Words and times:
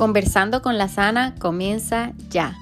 Conversando 0.00 0.62
con 0.62 0.78
la 0.78 0.88
Sana 0.88 1.34
comienza 1.38 2.14
ya. 2.30 2.56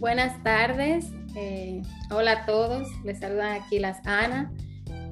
Buenas 0.00 0.42
tardes, 0.42 1.06
eh, 1.36 1.82
hola 2.10 2.32
a 2.32 2.46
todos, 2.46 2.88
les 3.04 3.20
saludan 3.20 3.62
aquí 3.62 3.78
las 3.78 4.04
Ana. 4.04 4.50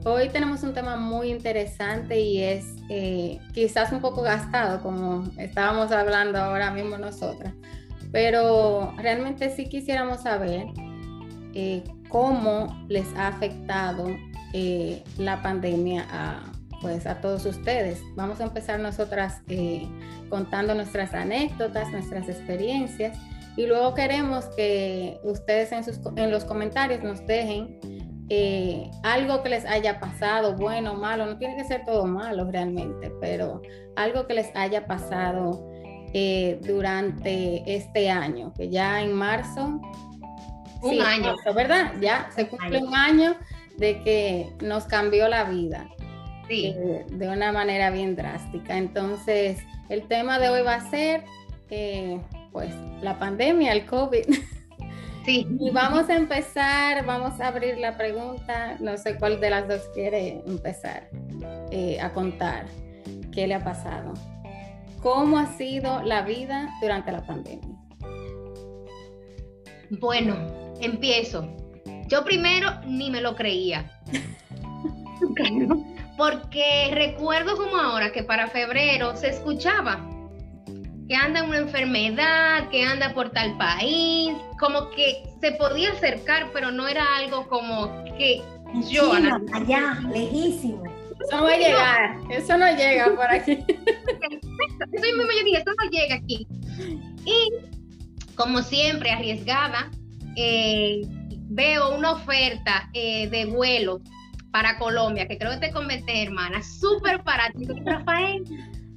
Hoy 0.04 0.28
tenemos 0.30 0.64
un 0.64 0.74
tema 0.74 0.96
muy 0.96 1.30
interesante 1.30 2.18
y 2.18 2.42
es 2.42 2.64
eh, 2.88 3.38
quizás 3.54 3.92
un 3.92 4.00
poco 4.00 4.22
gastado, 4.22 4.82
como 4.82 5.22
estábamos 5.38 5.92
hablando 5.92 6.40
ahora 6.40 6.72
mismo 6.72 6.98
nosotras, 6.98 7.54
pero 8.10 8.92
realmente 8.98 9.54
sí 9.54 9.68
quisiéramos 9.68 10.22
saber 10.22 10.66
eh, 11.54 11.84
cómo 12.08 12.84
les 12.88 13.06
ha 13.16 13.28
afectado 13.28 14.06
eh, 14.52 15.02
la 15.18 15.42
pandemia 15.42 16.06
a, 16.10 16.52
pues, 16.80 17.06
a 17.06 17.20
todos 17.20 17.44
ustedes. 17.46 18.00
Vamos 18.16 18.40
a 18.40 18.44
empezar 18.44 18.80
nosotras 18.80 19.42
eh, 19.48 19.86
contando 20.28 20.74
nuestras 20.74 21.14
anécdotas, 21.14 21.90
nuestras 21.90 22.28
experiencias 22.28 23.18
y 23.56 23.66
luego 23.66 23.94
queremos 23.94 24.46
que 24.56 25.18
ustedes 25.24 25.72
en, 25.72 25.84
sus, 25.84 26.00
en 26.16 26.30
los 26.30 26.44
comentarios 26.44 27.02
nos 27.02 27.26
dejen 27.26 27.78
algo 29.02 29.42
que 29.42 29.50
les 29.50 29.66
haya 29.66 30.00
pasado, 30.00 30.56
bueno 30.56 30.94
malo, 30.94 31.26
no 31.26 31.36
tiene 31.36 31.54
que 31.54 31.64
ser 31.64 31.84
todo 31.84 32.06
malo 32.06 32.50
realmente, 32.50 33.12
pero 33.20 33.60
algo 33.94 34.26
que 34.26 34.32
les 34.32 34.50
haya 34.56 34.86
pasado 34.86 35.68
durante 36.62 37.62
este 37.66 38.08
año, 38.08 38.54
que 38.54 38.70
ya 38.70 39.02
en 39.02 39.12
marzo 39.12 39.82
un 40.82 41.00
año. 41.00 41.34
¿verdad? 41.54 41.92
Ya 42.00 42.28
se 42.34 42.48
cumple 42.48 42.78
un 42.78 42.94
año 42.94 43.36
de 43.76 44.02
que 44.02 44.52
nos 44.60 44.84
cambió 44.84 45.28
la 45.28 45.44
vida. 45.44 45.88
Sí. 46.48 46.74
Eh, 46.76 47.06
de 47.08 47.28
una 47.28 47.52
manera 47.52 47.90
bien 47.90 48.16
drástica. 48.16 48.76
Entonces, 48.76 49.58
el 49.88 50.06
tema 50.08 50.38
de 50.38 50.48
hoy 50.48 50.62
va 50.62 50.74
a 50.74 50.90
ser, 50.90 51.24
eh, 51.70 52.20
pues, 52.50 52.74
la 53.00 53.18
pandemia, 53.18 53.72
el 53.72 53.86
COVID. 53.86 54.24
Sí. 55.24 55.46
Y 55.60 55.70
vamos 55.70 56.08
a 56.08 56.16
empezar, 56.16 57.06
vamos 57.06 57.40
a 57.40 57.46
abrir 57.46 57.78
la 57.78 57.96
pregunta, 57.96 58.76
no 58.80 58.98
sé 58.98 59.16
cuál 59.16 59.40
de 59.40 59.50
las 59.50 59.68
dos 59.68 59.82
quiere 59.94 60.42
empezar 60.46 61.08
eh, 61.70 62.00
a 62.00 62.10
contar 62.12 62.66
qué 63.32 63.46
le 63.46 63.54
ha 63.54 63.62
pasado. 63.62 64.14
¿Cómo 65.00 65.38
ha 65.38 65.46
sido 65.56 66.02
la 66.02 66.22
vida 66.22 66.70
durante 66.80 67.12
la 67.12 67.24
pandemia? 67.26 67.76
Bueno, 69.90 70.61
empiezo. 70.82 71.48
Yo 72.08 72.24
primero 72.24 72.80
ni 72.86 73.10
me 73.10 73.20
lo 73.20 73.34
creía. 73.34 73.90
Porque 76.16 76.90
recuerdo 76.92 77.56
como 77.56 77.76
ahora 77.76 78.12
que 78.12 78.22
para 78.22 78.48
febrero 78.48 79.16
se 79.16 79.30
escuchaba 79.30 80.06
que 81.08 81.16
anda 81.16 81.42
una 81.42 81.58
enfermedad, 81.58 82.68
que 82.70 82.84
anda 82.84 83.12
por 83.12 83.30
tal 83.30 83.56
país, 83.58 84.32
como 84.58 84.90
que 84.90 85.22
se 85.40 85.52
podía 85.52 85.92
acercar, 85.92 86.50
pero 86.52 86.70
no 86.70 86.88
era 86.88 87.04
algo 87.16 87.48
como 87.48 88.04
que 88.16 88.42
yo... 88.88 89.12
allá, 89.12 90.00
lejísimo. 90.12 90.82
Eso 91.20 91.36
no 91.36 91.44
va 91.44 91.52
a 91.52 91.56
llegar, 91.56 92.16
eso 92.30 92.56
no 92.56 92.76
llega 92.76 93.14
por 93.14 93.30
aquí. 93.30 93.52
Eso 94.92 95.16
mismo 95.16 95.22
yo 95.22 95.44
dije, 95.44 95.58
eso 95.58 95.72
no 95.78 95.90
llega 95.90 96.16
aquí. 96.16 96.46
Y 97.24 97.48
como 98.34 98.62
siempre, 98.62 99.10
arriesgada, 99.10 99.90
eh, 100.36 101.02
veo 101.48 101.96
una 101.96 102.12
oferta 102.12 102.88
eh, 102.94 103.28
de 103.28 103.46
vuelo 103.46 104.00
para 104.50 104.78
Colombia, 104.78 105.26
que 105.26 105.38
creo 105.38 105.52
que 105.52 105.68
te 105.68 105.72
comenté, 105.72 106.22
hermana, 106.22 106.62
súper 106.62 107.22
barato. 107.22 107.58
Rafael, 107.84 108.42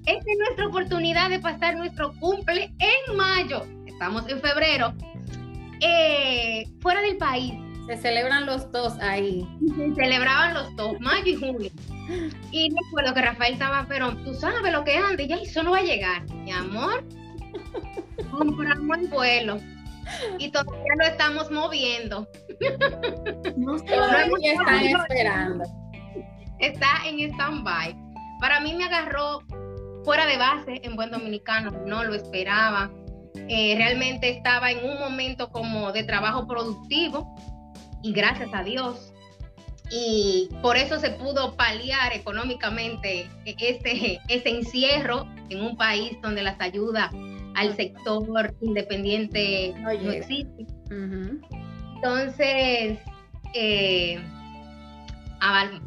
esta 0.05 0.31
es 0.31 0.37
nuestra 0.37 0.67
oportunidad 0.67 1.29
de 1.29 1.39
pasar 1.39 1.77
nuestro 1.77 2.13
cumple 2.19 2.73
en 2.79 3.15
mayo. 3.15 3.65
Estamos 3.85 4.27
en 4.29 4.41
febrero. 4.41 4.93
Eh, 5.81 6.65
fuera 6.81 7.01
del 7.01 7.17
país. 7.17 7.53
Se 7.87 7.97
celebran 7.97 8.45
los 8.45 8.71
dos 8.71 8.97
ahí. 8.99 9.47
Se 9.77 9.93
celebraban 9.93 10.53
los 10.53 10.75
dos, 10.75 10.99
mayo 10.99 11.25
y 11.25 11.35
junio. 11.35 11.71
Y 12.51 12.69
recuerdo 12.83 13.13
que 13.13 13.21
Rafael 13.21 13.53
estaba, 13.53 13.85
pero 13.87 14.15
tú 14.17 14.33
sabes 14.33 14.71
lo 14.71 14.83
que 14.83 14.97
anda, 14.97 15.21
y 15.21 15.27
ya 15.27 15.37
eso 15.37 15.63
no 15.63 15.71
va 15.71 15.79
a 15.79 15.83
llegar. 15.83 16.23
Mi 16.31 16.51
amor, 16.51 17.03
compramos 18.31 18.97
el 18.97 19.07
vuelo 19.07 19.59
y 20.37 20.49
todavía 20.51 20.93
lo 20.97 21.05
estamos 21.05 21.51
moviendo. 21.51 22.27
No 23.57 23.77
todavía 23.77 24.53
están 24.53 24.85
esperando. 24.85 25.63
Está 26.59 26.87
en 27.07 27.19
stand-by. 27.33 27.95
Para 28.39 28.59
mí 28.59 28.73
me 28.73 28.85
agarró 28.85 29.39
fuera 30.03 30.25
de 30.25 30.37
base 30.37 30.81
en 30.83 30.95
buen 30.95 31.11
dominicano, 31.11 31.71
no 31.85 32.03
lo 32.03 32.13
esperaba. 32.13 32.91
Eh, 33.49 33.75
realmente 33.77 34.29
estaba 34.29 34.71
en 34.71 34.85
un 34.89 34.99
momento 34.99 35.49
como 35.51 35.91
de 35.91 36.03
trabajo 36.03 36.47
productivo 36.47 37.35
y 38.01 38.13
gracias 38.13 38.49
a 38.53 38.63
Dios. 38.63 39.11
Y 39.91 40.49
por 40.61 40.77
eso 40.77 40.99
se 40.99 41.11
pudo 41.11 41.55
paliar 41.55 42.13
económicamente 42.13 43.29
este, 43.45 44.21
este 44.27 44.49
encierro 44.49 45.27
en 45.49 45.61
un 45.61 45.75
país 45.75 46.17
donde 46.21 46.43
las 46.43 46.59
ayudas 46.59 47.11
al 47.55 47.75
sector 47.75 48.53
independiente 48.61 49.73
no 49.79 49.89
existe. 49.89 50.65
Entonces, 51.95 52.99
eh, 53.53 54.19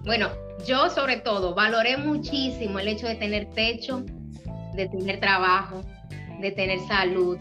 bueno, 0.04 0.28
yo 0.66 0.90
sobre 0.90 1.16
todo 1.16 1.54
valoré 1.54 1.96
muchísimo 1.96 2.78
el 2.78 2.88
hecho 2.88 3.06
de 3.06 3.14
tener 3.16 3.50
techo, 3.50 4.04
de 4.74 4.88
tener 4.88 5.20
trabajo, 5.20 5.82
de 6.40 6.50
tener 6.52 6.80
salud. 6.88 7.38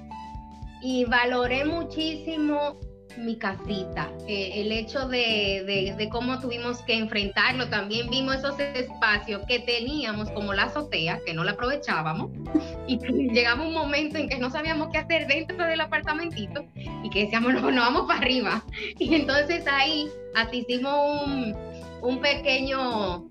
Y 0.81 1.05
valoré 1.05 1.65
muchísimo 1.65 2.77
mi 3.17 3.37
casita. 3.37 4.09
Eh, 4.27 4.61
el 4.61 4.71
hecho 4.71 5.07
de, 5.07 6.07
cómo 6.11 6.39
tuvimos 6.39 6.81
que 6.83 6.97
enfrentarlo, 6.97 7.67
también 7.69 8.09
vimos 8.09 8.35
esos 8.35 8.59
espacios 8.59 9.41
que 9.47 9.59
teníamos 9.59 10.29
como 10.31 10.53
la 10.53 10.63
azotea, 10.63 11.19
que 11.25 11.33
no 11.33 11.43
la 11.43 11.51
aprovechábamos, 11.51 12.31
y 12.87 12.97
llegaba 13.33 13.63
un 13.63 13.73
momento 13.73 14.17
en 14.17 14.29
que 14.29 14.37
no 14.37 14.49
sabíamos 14.49 14.89
qué 14.91 14.99
hacer 14.99 15.27
dentro 15.27 15.57
del 15.65 15.81
apartamentito 15.81 16.65
y 16.75 17.09
que 17.09 17.25
decíamos, 17.25 17.53
no, 17.53 17.71
no 17.71 17.81
vamos 17.81 18.07
para 18.07 18.19
arriba. 18.19 18.63
Y 18.99 19.13
entonces 19.13 19.65
ahí 19.67 20.07
así 20.35 20.59
hicimos 20.59 21.23
un, 21.25 21.55
un 22.01 22.21
pequeño, 22.21 23.29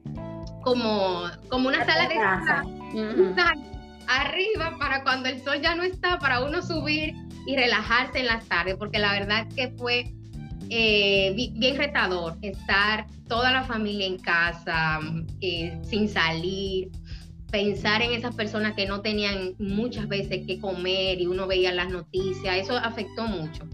como, 0.63 1.25
como 1.49 1.69
una 1.69 1.85
sala 1.85 2.09
de 2.09 2.17
arriba 4.09 4.77
para 4.79 5.03
cuando 5.03 5.29
el 5.29 5.43
sol 5.43 5.61
ya 5.61 5.75
no 5.75 5.83
está, 5.83 6.19
para 6.19 6.45
uno 6.45 6.63
subir 6.63 7.15
y 7.47 7.57
relajarse 7.57 8.21
en 8.21 8.27
las 8.27 8.47
tardes, 8.47 8.75
porque 8.77 8.99
la 8.99 9.12
verdad 9.12 9.47
que 9.55 9.69
fue 9.79 10.12
eh, 10.69 11.33
bien 11.53 11.77
retador 11.77 12.37
estar 12.43 13.07
toda 13.29 13.53
la 13.53 13.65
familia 13.65 14.07
en 14.07 14.19
casa, 14.19 15.01
eh, 15.41 15.79
sin 15.84 16.09
salir, 16.09 16.91
pensar 17.51 18.03
en 18.03 18.12
esas 18.12 18.34
personas 18.34 18.75
que 18.75 18.87
no 18.87 19.01
tenían 19.01 19.55
muchas 19.59 20.09
veces 20.09 20.45
que 20.47 20.59
comer 20.59 21.21
y 21.21 21.27
uno 21.27 21.47
veía 21.47 21.73
las 21.73 21.91
noticias, 21.91 22.57
eso 22.57 22.77
afectó 22.77 23.27
mucho. 23.27 23.65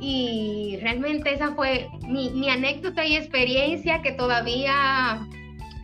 Y 0.00 0.78
realmente 0.80 1.32
esa 1.32 1.54
fue 1.54 1.88
mi, 2.08 2.30
mi 2.30 2.48
anécdota 2.48 3.04
y 3.04 3.16
experiencia 3.16 4.02
que 4.02 4.12
todavía 4.12 5.28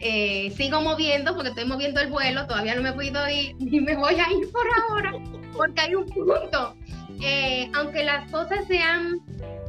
eh, 0.00 0.50
sigo 0.56 0.80
moviendo 0.80 1.34
porque 1.34 1.50
estoy 1.50 1.64
moviendo 1.64 2.00
el 2.00 2.10
vuelo, 2.10 2.46
todavía 2.46 2.74
no 2.74 2.82
me 2.82 2.90
he 2.90 2.92
podido 2.92 3.28
ir 3.28 3.54
ni 3.58 3.80
me 3.80 3.96
voy 3.96 4.14
a 4.14 4.32
ir 4.32 4.50
por 4.52 4.66
ahora 4.88 5.12
porque 5.54 5.80
hay 5.80 5.94
un 5.94 6.06
punto 6.06 6.74
eh, 7.22 7.70
aunque 7.74 8.04
las 8.04 8.30
cosas 8.30 8.66
se 8.66 8.78
han 8.78 9.20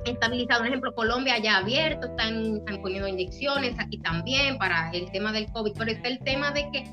estabilizado, 0.06 0.60
por 0.60 0.68
ejemplo, 0.68 0.94
Colombia 0.94 1.38
ya 1.38 1.56
ha 1.56 1.58
abierto, 1.60 2.08
están, 2.08 2.58
están 2.58 2.82
poniendo 2.82 3.08
inyecciones 3.08 3.80
aquí 3.80 3.98
también 4.00 4.58
para 4.58 4.92
el 4.92 5.10
tema 5.12 5.32
del 5.32 5.50
COVID, 5.52 5.74
pero 5.78 5.92
está 5.92 6.10
el 6.10 6.20
tema 6.20 6.52
de 6.52 6.70
que 6.72 6.84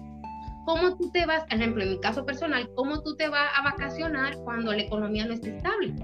cómo 0.64 0.96
tú 0.96 1.10
te 1.10 1.26
vas, 1.26 1.44
por 1.44 1.54
ejemplo, 1.54 1.82
en 1.82 1.90
mi 1.90 2.00
caso 2.00 2.24
personal, 2.24 2.68
cómo 2.74 3.02
tú 3.02 3.16
te 3.16 3.28
vas 3.28 3.50
a 3.56 3.62
vacacionar 3.62 4.36
cuando 4.38 4.72
la 4.72 4.82
economía 4.82 5.26
no 5.26 5.34
está 5.34 5.48
estable. 5.48 5.94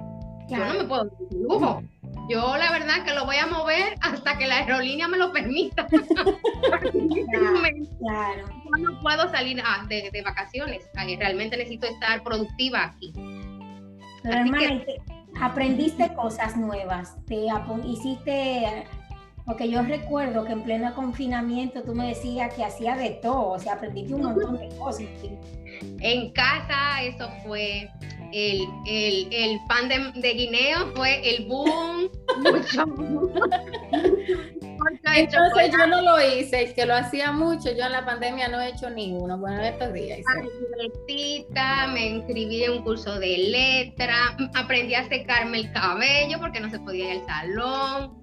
Yo 0.49 0.59
no 0.59 0.75
me 0.75 0.85
puedo 0.85 1.11
lujo. 1.31 1.83
Yo 2.31 2.57
la 2.57 2.71
verdad 2.71 3.05
que 3.05 3.13
lo 3.13 3.27
voy 3.27 3.39
a 3.39 3.49
mover 3.49 3.97
hasta 4.01 4.39
que 4.39 4.47
la 4.47 4.59
aerolínea 4.59 5.09
me 5.09 5.19
lo 5.19 5.33
permita. 5.33 5.85
claro, 7.99 8.47
Yo 8.47 8.77
no 8.79 9.01
puedo 9.01 9.29
salir 9.31 9.61
ah, 9.67 9.85
de, 9.89 10.11
de 10.13 10.23
vacaciones. 10.23 10.89
Realmente 10.95 11.57
necesito 11.57 11.89
estar 11.89 12.23
productiva 12.23 12.85
aquí. 12.85 13.13
Pero 14.23 14.45
aprendiste 15.41 16.15
cosas 16.15 16.57
nuevas, 16.57 17.17
te 17.27 17.47
hiciste, 17.85 18.87
porque 19.45 19.69
yo 19.69 19.83
recuerdo 19.83 20.45
que 20.45 20.53
en 20.53 20.63
pleno 20.63 20.95
confinamiento 20.95 21.83
tú 21.83 21.95
me 21.95 22.09
decías 22.09 22.53
que 22.55 22.65
hacía 22.65 22.97
de 22.97 23.11
todo, 23.23 23.51
o 23.51 23.59
sea, 23.59 23.75
aprendiste 23.75 24.15
un 24.15 24.23
montón 24.23 24.59
de 24.59 24.69
cosas. 24.77 25.07
En 26.01 26.33
casa 26.33 27.03
eso 27.03 27.29
fue 27.45 27.89
el, 28.33 28.69
el, 28.87 29.61
pan 29.67 29.89
de, 29.89 30.35
guineo 30.35 30.93
fue 30.95 31.21
el 31.29 31.47
boom. 31.47 32.11
Entonces 35.15 35.73
yo 35.73 35.87
no 35.87 36.03
lo 36.03 36.21
hice, 36.21 36.73
que 36.75 36.87
lo 36.87 36.95
hacía 36.95 37.33
mucho. 37.33 37.71
Yo 37.73 37.85
en 37.85 37.93
la 37.93 38.05
pandemia 38.05 38.49
no 38.49 38.61
he 38.61 38.71
hecho 38.71 38.89
ninguno. 38.89 39.37
Bueno, 39.37 39.61
estos 39.63 39.93
días. 39.93 40.21
me 41.93 42.07
inscribí 42.07 42.65
en 42.65 42.73
un 42.73 42.83
curso 42.83 43.19
de 43.19 43.39
letra, 43.39 44.37
aprendí 44.55 44.95
a 44.95 45.09
secarme 45.09 45.59
el 45.59 45.73
cabello 45.73 46.39
porque 46.39 46.61
no 46.61 46.71
se 46.71 46.79
podía 46.79 47.15
ir 47.15 47.21
al 47.21 47.27
salón. 47.27 48.20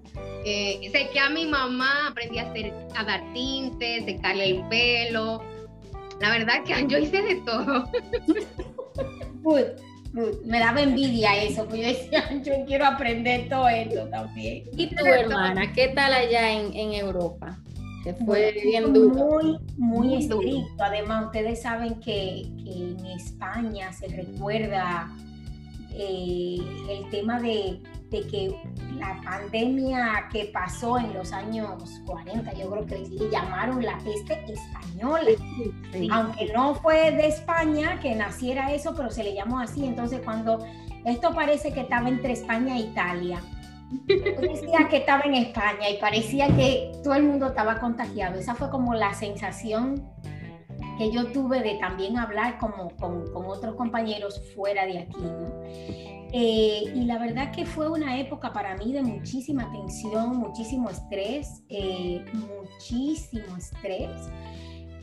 Eh, 0.50 0.90
sequé 0.94 1.20
a 1.20 1.30
mi 1.30 1.46
mamá, 1.46 2.08
aprendí 2.08 2.40
a, 2.40 2.44
hacer, 2.44 2.74
a 2.96 3.04
dar 3.04 3.22
tintes, 3.34 4.06
secarle 4.06 4.52
el 4.52 4.68
pelo. 4.70 5.44
La 6.22 6.30
verdad 6.30 6.64
que 6.64 6.74
yo 6.88 6.98
hice 7.00 7.22
de 7.22 7.36
todo. 7.42 7.84
me 10.46 10.60
daba 10.60 10.82
envidia 10.84 11.36
eso, 11.44 11.66
porque 11.66 11.82
yo 11.82 11.88
decía, 11.88 12.42
yo 12.46 12.66
quiero 12.66 12.86
aprender 12.86 13.50
todo 13.50 13.68
esto 13.68 14.08
también. 14.08 14.64
¿Y 14.78 14.88
tu 14.96 15.06
hermana, 15.06 15.74
qué 15.74 15.90
tal 15.90 16.14
allá 16.14 16.50
en, 16.50 16.94
Europa? 16.94 17.60
Que 18.06 18.14
fue 18.14 18.54
bien 18.54 18.94
duro. 18.94 19.16
Muy, 19.16 19.58
muy 19.76 20.16
estricto. 20.16 20.82
Además, 20.82 21.26
ustedes 21.26 21.62
saben 21.62 22.00
que, 22.00 22.44
en 22.66 23.06
España 23.06 23.92
se 23.92 24.08
recuerda 24.08 25.14
eh, 25.94 26.58
el 26.90 27.10
tema 27.10 27.38
de 27.42 27.82
de 28.10 28.26
que 28.28 28.56
la 28.96 29.20
pandemia 29.24 30.28
que 30.32 30.46
pasó 30.54 30.98
en 30.98 31.14
los 31.14 31.34
años 31.34 32.02
40, 32.06 32.54
yo 32.54 32.70
creo 32.70 32.86
que 32.86 32.98
le 33.00 33.30
llamaron 33.30 33.84
la 33.84 33.98
peste 33.98 34.44
española, 34.52 35.30
aunque 36.12 36.52
no 36.54 36.76
fue 36.76 37.12
de 37.12 37.28
España 37.28 38.00
que 38.00 38.16
naciera 38.16 38.74
eso, 38.74 38.94
pero 38.96 39.10
se 39.10 39.24
le 39.24 39.34
llamó 39.34 39.60
así. 39.60 39.86
Entonces 39.86 40.22
cuando 40.24 40.66
esto 41.06 41.34
parece 41.34 41.74
que 41.74 41.82
estaba 41.82 42.08
entre 42.08 42.34
España 42.34 42.78
e 42.78 42.82
Italia, 42.82 43.42
decía 44.40 44.88
que 44.90 44.98
estaba 44.98 45.24
en 45.24 45.36
España 45.36 45.90
y 45.90 45.98
parecía 46.00 46.48
que 46.56 46.92
todo 47.04 47.16
el 47.16 47.24
mundo 47.24 47.48
estaba 47.48 47.80
contagiado. 47.80 48.40
Esa 48.40 48.56
fue 48.56 48.70
como 48.70 48.94
la 48.94 49.14
sensación 49.14 50.10
que 50.98 51.12
yo 51.12 51.32
tuve 51.32 51.62
de 51.62 51.76
también 51.76 52.18
hablar 52.18 52.58
como 52.58 52.90
con, 52.96 53.32
con 53.32 53.46
otros 53.46 53.76
compañeros 53.76 54.42
fuera 54.56 54.86
de 54.86 55.00
aquí. 55.00 55.22
¿no? 55.22 56.17
Eh, 56.34 56.92
y 56.94 57.06
la 57.06 57.18
verdad 57.20 57.52
que 57.52 57.66
fue 57.66 57.90
una 57.90 58.20
época 58.20 58.52
para 58.52 58.76
mí 58.76 58.92
de 58.92 59.02
muchísima 59.02 59.72
tensión, 59.72 60.38
muchísimo 60.38 60.90
estrés, 60.90 61.64
eh, 61.70 62.26
muchísimo 62.34 63.56
estrés, 63.58 64.30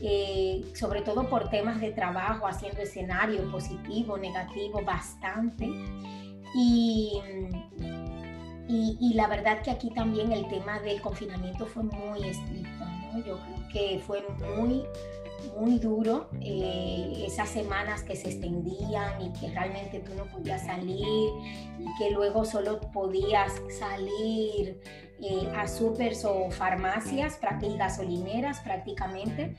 eh, 0.01 0.63
sobre 0.75 1.01
todo 1.01 1.27
por 1.27 1.49
temas 1.49 1.81
de 1.81 1.91
trabajo, 1.91 2.45
haciendo 2.45 2.81
escenario 2.81 3.49
positivo, 3.49 4.17
negativo, 4.17 4.83
bastante. 4.83 5.67
Y, 6.53 7.19
y, 8.67 8.97
y, 8.99 9.13
la 9.15 9.27
verdad 9.27 9.61
que 9.61 9.71
aquí 9.71 9.89
también 9.89 10.31
el 10.31 10.47
tema 10.47 10.79
del 10.79 11.01
confinamiento 11.01 11.65
fue 11.65 11.83
muy 11.83 12.23
estricto. 12.23 12.85
¿no? 12.85 13.25
Yo 13.25 13.39
creo 13.39 13.67
que 13.73 13.99
fue 13.99 14.23
muy 14.55 14.83
muy 15.57 15.79
duro, 15.79 16.29
eh, 16.41 17.25
esas 17.27 17.49
semanas 17.49 18.03
que 18.03 18.15
se 18.15 18.29
extendían 18.29 19.21
y 19.21 19.31
que 19.39 19.49
realmente 19.49 19.99
tú 19.99 20.13
no 20.15 20.25
podías 20.25 20.65
salir 20.65 21.29
y 21.79 21.85
que 21.97 22.11
luego 22.11 22.45
solo 22.45 22.79
podías 22.93 23.53
salir 23.79 24.81
eh, 25.27 25.51
a 25.55 25.67
supers 25.67 26.23
o 26.23 26.51
farmacias 26.51 27.39
y 27.61 27.77
gasolineras 27.77 28.59
prácticamente, 28.59 29.55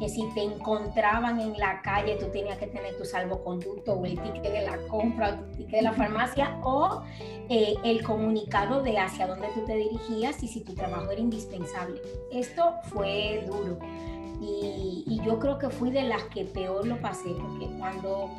que 0.00 0.08
si 0.08 0.26
te 0.34 0.42
encontraban 0.42 1.38
en 1.40 1.58
la 1.58 1.82
calle 1.82 2.16
tú 2.16 2.26
tenías 2.32 2.56
que 2.56 2.68
tener 2.68 2.96
tu 2.96 3.04
salvoconducto 3.04 3.92
o 3.92 4.06
el 4.06 4.18
ticket 4.18 4.50
de 4.50 4.62
la 4.62 4.78
compra 4.88 5.28
o 5.28 5.32
el 5.32 5.50
ticket 5.58 5.72
de 5.72 5.82
la 5.82 5.92
farmacia 5.92 6.58
o 6.62 7.02
eh, 7.50 7.74
el 7.84 8.02
comunicado 8.02 8.82
de 8.82 8.98
hacia 8.98 9.26
dónde 9.26 9.48
tú 9.54 9.64
te 9.66 9.76
dirigías 9.76 10.42
y 10.42 10.48
si 10.48 10.64
tu 10.64 10.74
trabajo 10.74 11.10
era 11.10 11.20
indispensable. 11.20 12.00
Esto 12.32 12.76
fue 12.84 13.44
duro. 13.46 13.78
Y, 14.40 15.20
yo 15.22 15.38
creo 15.38 15.58
que 15.58 15.68
fui 15.68 15.90
de 15.90 16.02
las 16.02 16.22
que 16.24 16.46
peor 16.46 16.86
lo 16.86 16.98
pasé, 17.02 17.28
porque 17.28 17.68
cuando 17.78 18.30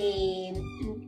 eh, 0.00 0.52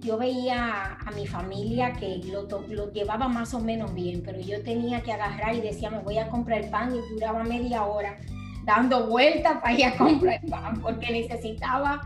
yo 0.00 0.18
veía 0.18 0.98
a 1.06 1.10
mi 1.12 1.26
familia 1.26 1.92
que 1.92 2.20
lo, 2.24 2.48
lo, 2.68 2.92
llevaba 2.92 3.28
más 3.28 3.54
o 3.54 3.60
menos 3.60 3.94
bien, 3.94 4.22
pero 4.24 4.40
yo 4.40 4.62
tenía 4.62 5.00
que 5.02 5.12
agarrar 5.12 5.54
y 5.54 5.60
decía, 5.60 5.90
me 5.90 6.00
voy 6.00 6.18
a 6.18 6.28
comprar 6.28 6.64
el 6.64 6.70
pan 6.70 6.92
y 6.94 7.14
duraba 7.14 7.44
media 7.44 7.84
hora 7.84 8.18
dando 8.64 9.06
vueltas 9.06 9.58
para 9.60 9.72
ir 9.72 9.84
a 9.84 9.96
comprar 9.96 10.40
el 10.42 10.50
pan, 10.50 10.80
porque 10.80 11.12
necesitaba 11.12 12.00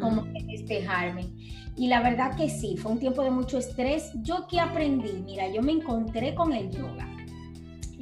como 0.00 0.24
que 0.24 0.42
despejarme. 0.44 1.28
Y 1.76 1.88
la 1.88 2.00
verdad 2.00 2.36
que 2.36 2.48
sí, 2.48 2.76
fue 2.76 2.92
un 2.92 2.98
tiempo 2.98 3.22
de 3.22 3.30
mucho 3.30 3.58
estrés. 3.58 4.12
¿Yo 4.22 4.46
qué 4.48 4.60
aprendí? 4.60 5.22
Mira, 5.24 5.48
yo 5.48 5.62
me 5.62 5.72
encontré 5.72 6.34
con 6.34 6.52
el 6.52 6.70
yoga. 6.70 7.08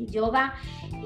Yoga 0.06 0.54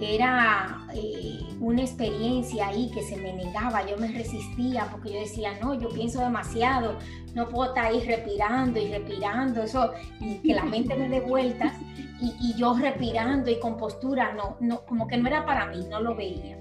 era 0.00 0.86
eh, 0.94 1.40
una 1.60 1.82
experiencia 1.82 2.68
ahí 2.68 2.90
que 2.92 3.02
se 3.02 3.16
me 3.16 3.32
negaba, 3.32 3.86
yo 3.86 3.96
me 3.96 4.08
resistía 4.08 4.88
porque 4.90 5.12
yo 5.12 5.20
decía, 5.20 5.52
no, 5.60 5.74
yo 5.74 5.88
pienso 5.88 6.20
demasiado, 6.20 6.98
no 7.34 7.48
puedo 7.48 7.70
estar 7.70 7.86
ahí 7.86 8.00
respirando 8.00 8.80
y 8.80 8.92
respirando, 8.92 9.62
eso, 9.62 9.92
y 10.20 10.36
que 10.36 10.54
la 10.54 10.64
mente 10.64 10.94
me 10.94 11.08
dé 11.08 11.20
vueltas, 11.20 11.72
y, 12.20 12.54
yo 12.56 12.74
respirando 12.74 13.50
y 13.50 13.60
con 13.60 13.76
postura, 13.76 14.32
no, 14.32 14.56
no, 14.60 14.80
como 14.86 15.06
que 15.06 15.18
no 15.18 15.28
era 15.28 15.44
para 15.44 15.66
mí, 15.66 15.86
no 15.90 16.00
lo 16.00 16.14
veía. 16.14 16.56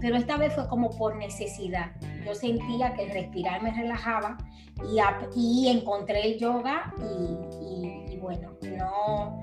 Pero 0.00 0.16
esta 0.16 0.36
vez 0.36 0.52
fue 0.52 0.66
como 0.68 0.90
por 0.90 1.14
necesidad. 1.16 1.92
Yo 2.24 2.34
sentía 2.34 2.92
que 2.94 3.04
el 3.04 3.10
respirar 3.10 3.62
me 3.62 3.72
relajaba 3.72 4.36
y, 4.84 4.98
y 5.40 5.68
encontré 5.68 6.32
el 6.32 6.38
yoga 6.38 6.92
y 6.98 8.16
bueno, 8.26 8.50
no, 8.76 9.40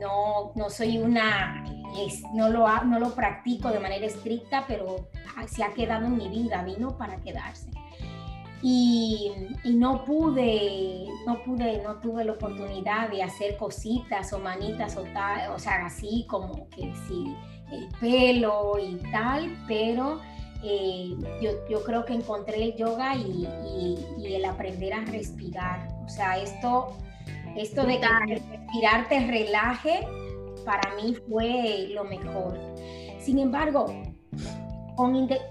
no, 0.00 0.52
no 0.54 0.70
soy 0.70 0.98
una 0.98 1.64
no, 2.34 2.48
lo, 2.48 2.66
no 2.84 2.98
lo 2.98 3.14
practico 3.14 3.70
de 3.70 3.80
manera 3.80 4.06
estricta, 4.06 4.64
pero 4.66 5.08
se 5.46 5.62
ha 5.62 5.72
quedado 5.72 6.06
en 6.06 6.16
mi 6.16 6.28
vida, 6.28 6.62
vino 6.62 6.96
para 6.96 7.16
quedarse. 7.16 7.70
Y, 8.60 9.30
no 9.64 10.04
pude, 10.04 11.06
no 11.26 11.42
pude, 11.44 11.80
no 11.82 11.96
tuve 12.00 12.24
la 12.24 12.32
oportunidad 12.32 13.08
de 13.08 13.22
hacer 13.22 13.56
cositas 13.56 14.32
o 14.32 14.40
manitas 14.40 14.96
o 14.96 15.02
tal, 15.14 15.52
o 15.52 15.58
sea, 15.58 15.86
así 15.86 16.26
como 16.28 16.68
que 16.70 16.92
sí, 17.06 17.36
el 17.70 17.88
pelo 18.00 18.76
y 18.80 18.96
tal, 19.12 19.56
pero 19.68 20.20
eh, 20.64 21.14
yo, 21.40 21.50
yo, 21.70 21.84
creo 21.84 22.04
que 22.04 22.14
encontré 22.14 22.64
el 22.64 22.76
yoga 22.76 23.14
y, 23.14 23.46
y, 24.18 24.34
el 24.34 24.44
aprender 24.44 24.92
a 24.92 25.04
respirar. 25.04 25.88
O 26.04 26.08
sea, 26.08 26.36
esto, 26.38 26.96
esto 27.56 27.84
de 27.84 28.00
que 28.00 28.08
respirar 28.26 29.08
te 29.08 29.26
relaje, 29.26 30.06
para 30.64 30.94
mí 30.96 31.14
fue 31.28 31.88
lo 31.94 32.04
mejor. 32.04 32.58
Sin 33.20 33.38
embargo, 33.38 33.86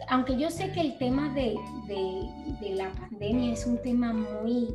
aunque 0.10 0.38
yo 0.38 0.50
sé 0.50 0.72
que 0.72 0.82
el 0.82 0.98
tema 0.98 1.34
de, 1.34 1.56
la 2.76 2.92
pandemia 2.92 3.54
es 3.54 3.66
un 3.66 3.82
tema 3.82 4.14
muy... 4.14 4.68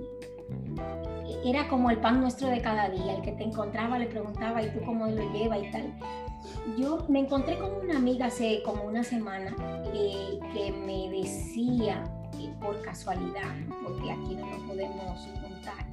Era 1.45 1.69
como 1.69 1.91
el 1.91 1.99
pan 1.99 2.21
nuestro 2.21 2.49
de 2.49 2.61
cada 2.61 2.89
día, 2.89 3.17
el 3.17 3.23
que 3.23 3.33
te 3.33 3.45
encontraba 3.45 3.99
le 3.99 4.07
preguntaba 4.07 4.63
y 4.63 4.71
tú 4.71 4.81
cómo 4.85 5.07
lo 5.07 5.33
lleva 5.33 5.59
y 5.59 5.71
tal. 5.71 5.93
Yo 6.79 6.99
me 7.09 7.21
encontré 7.21 7.59
con 7.59 7.73
una 7.73 7.97
amiga 7.97 8.27
hace 8.27 8.63
como 8.63 8.85
una 8.85 9.03
semana 9.03 9.55
eh, 9.95 10.39
que 10.53 10.73
me 10.73 11.09
decía, 11.11 12.05
eh, 12.39 12.53
por 12.61 12.81
casualidad, 12.83 13.55
porque 13.83 14.11
aquí 14.13 14.35
no 14.35 14.47
nos 14.47 14.61
podemos 14.63 15.29
juntar, 15.41 15.92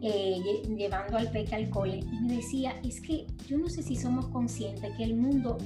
eh, 0.00 0.40
llevando 0.76 1.16
al 1.16 1.30
peque 1.30 1.54
al 1.54 1.70
cole 1.70 1.98
y 1.98 2.20
me 2.20 2.36
decía, 2.36 2.74
es 2.84 3.00
que 3.00 3.26
yo 3.48 3.58
no 3.58 3.68
sé 3.68 3.82
si 3.82 3.96
somos 3.96 4.26
conscientes 4.28 4.90
que 4.96 5.04
el 5.04 5.16
mundo 5.16 5.58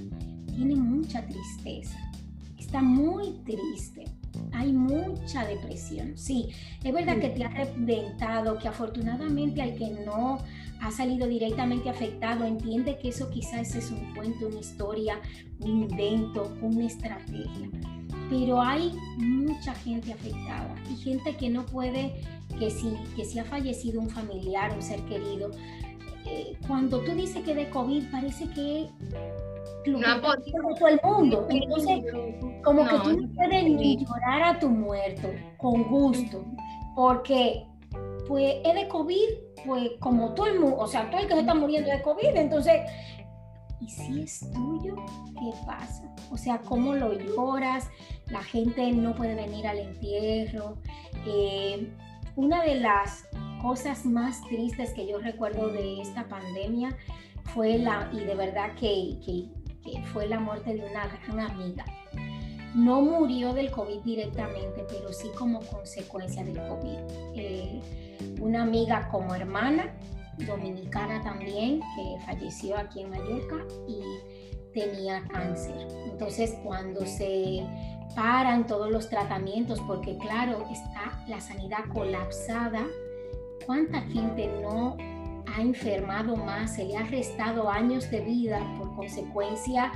tiene 0.55 0.77
mucha 0.77 1.27
tristeza, 1.27 1.99
está 2.59 2.83
muy 2.83 3.33
triste, 3.45 4.05
hay 4.53 4.73
mucha 4.73 5.45
depresión. 5.47 6.17
Sí, 6.17 6.49
es 6.83 6.93
verdad 6.93 7.19
que 7.19 7.31
te 7.31 7.45
ha 7.45 7.49
reventado, 7.49 8.59
que 8.59 8.69
afortunadamente 8.69 9.63
al 9.63 9.75
que 9.75 9.91
no 10.05 10.39
ha 10.81 10.91
salido 10.91 11.29
directamente 11.29 11.89
afectado 11.89 12.45
entiende 12.45 12.99
que 12.99 13.09
eso 13.09 13.31
quizás 13.31 13.75
es 13.75 13.91
un 13.91 14.15
cuento, 14.15 14.49
una 14.49 14.61
historia, 14.61 15.21
un 15.61 15.83
invento, 15.83 16.57
una 16.61 16.87
estrategia. 16.87 17.71
Pero 18.31 18.61
hay 18.61 18.93
mucha 19.19 19.75
gente 19.75 20.13
afectada 20.13 20.75
y 20.91 20.97
gente 20.97 21.37
que 21.37 21.51
no 21.51 21.65
puede 21.67 22.15
que 22.59 22.71
si, 22.71 22.95
que 23.17 23.25
si 23.25 23.39
ha 23.39 23.45
fallecido 23.45 24.01
un 24.01 24.09
familiar, 24.09 24.73
un 24.75 24.83
ser 24.83 25.01
querido, 25.03 25.51
eh, 26.27 26.57
cuando 26.67 27.01
tú 27.01 27.13
dices 27.13 27.43
que 27.45 27.55
de 27.55 27.69
COVID 27.71 28.11
parece 28.11 28.49
que 28.51 28.89
lo 29.87 29.99
no, 29.99 30.21
todo 30.21 30.89
el 30.89 31.01
mundo. 31.03 31.47
Entonces, 31.51 32.05
como 32.63 32.85
que 32.85 32.99
tú 32.99 33.21
no 33.21 33.29
puedes 33.35 33.65
ni 33.65 34.05
llorar 34.05 34.43
a 34.43 34.59
tu 34.59 34.69
muerto 34.69 35.29
con 35.59 35.83
gusto, 35.85 36.45
porque 36.95 37.67
pues 38.29 38.57
es 38.65 38.75
de 38.75 38.89
COVID, 38.89 39.29
pues 39.67 39.91
como 39.99 40.33
todo 40.35 40.47
el 40.47 40.61
mundo, 40.61 40.79
o 40.79 40.87
sea, 40.87 41.11
todo 41.11 41.21
el 41.21 41.27
que 41.27 41.35
se 41.35 41.41
está 41.41 41.55
muriendo 41.55 41.91
de 41.91 42.03
COVID, 42.03 42.37
entonces, 42.37 42.81
¿y 43.83 43.89
si 43.89 44.23
es 44.23 44.41
tuyo? 44.53 44.95
¿Qué 45.39 45.53
pasa? 45.67 46.03
O 46.31 46.37
sea, 46.37 46.59
¿cómo 46.59 46.95
lo 46.95 47.13
lloras? 47.19 47.89
La 48.31 48.43
gente 48.43 48.91
no 48.93 49.15
puede 49.15 49.35
venir 49.35 49.67
al 49.67 49.79
entierro. 49.79 50.77
Eh, 51.27 51.93
una 52.37 52.63
de 52.63 52.77
las 52.77 53.29
cosas 53.61 54.05
más 54.07 54.43
tristes 54.49 54.93
que 54.93 55.07
yo 55.07 55.19
recuerdo 55.19 55.69
de 55.69 56.01
esta 56.01 56.27
pandemia 56.29 56.97
fue 57.55 57.79
la, 57.79 58.11
y 58.13 58.21
de 58.21 58.35
verdad 58.35 58.75
que, 58.77 59.19
que, 59.25 59.49
fue 60.13 60.29
la 60.29 60.39
muerte 60.39 60.75
de 60.75 60.85
una 60.85 61.09
gran 61.27 61.41
amiga. 61.41 61.85
No 62.75 63.03
murió 63.03 63.53
del 63.53 63.71
COVID 63.71 64.01
directamente, 64.01 64.87
pero 64.89 65.13
sí 65.13 65.29
como 65.37 65.61
consecuencia 65.61 66.45
del 66.45 66.57
COVID. 66.57 66.99
Eh, 67.35 67.81
una 68.41 68.63
amiga 68.63 69.09
como 69.09 69.35
hermana, 69.35 69.93
dominicana 70.39 71.23
también, 71.23 71.81
que 71.81 72.25
falleció 72.25 72.77
aquí 72.77 73.03
en 73.03 73.11
Mallorca 73.11 73.57
y 73.87 74.03
tenía 74.73 75.23
cáncer. 75.29 75.89
Entonces, 76.11 76.57
cuando 76.65 77.05
se 77.07 77.67
paran 78.15 78.67
todos 78.67 78.91
los 78.91 79.09
tratamientos, 79.09 79.81
porque 79.81 80.17
claro, 80.19 80.67
está 80.71 81.25
la 81.29 81.41
sanidad 81.41 81.85
colapsada, 81.93 82.87
¿cuánta 83.67 84.01
gente 84.03 84.49
no 84.63 84.97
ha 85.47 85.61
enfermado 85.61 86.37
más? 86.37 86.75
Se 86.75 86.85
le 86.85 86.97
ha 86.97 87.05
restado 87.05 87.69
años 87.69 88.11
de 88.11 88.21
vida 88.21 88.61
por 88.79 88.95
consecuencia 88.97 89.93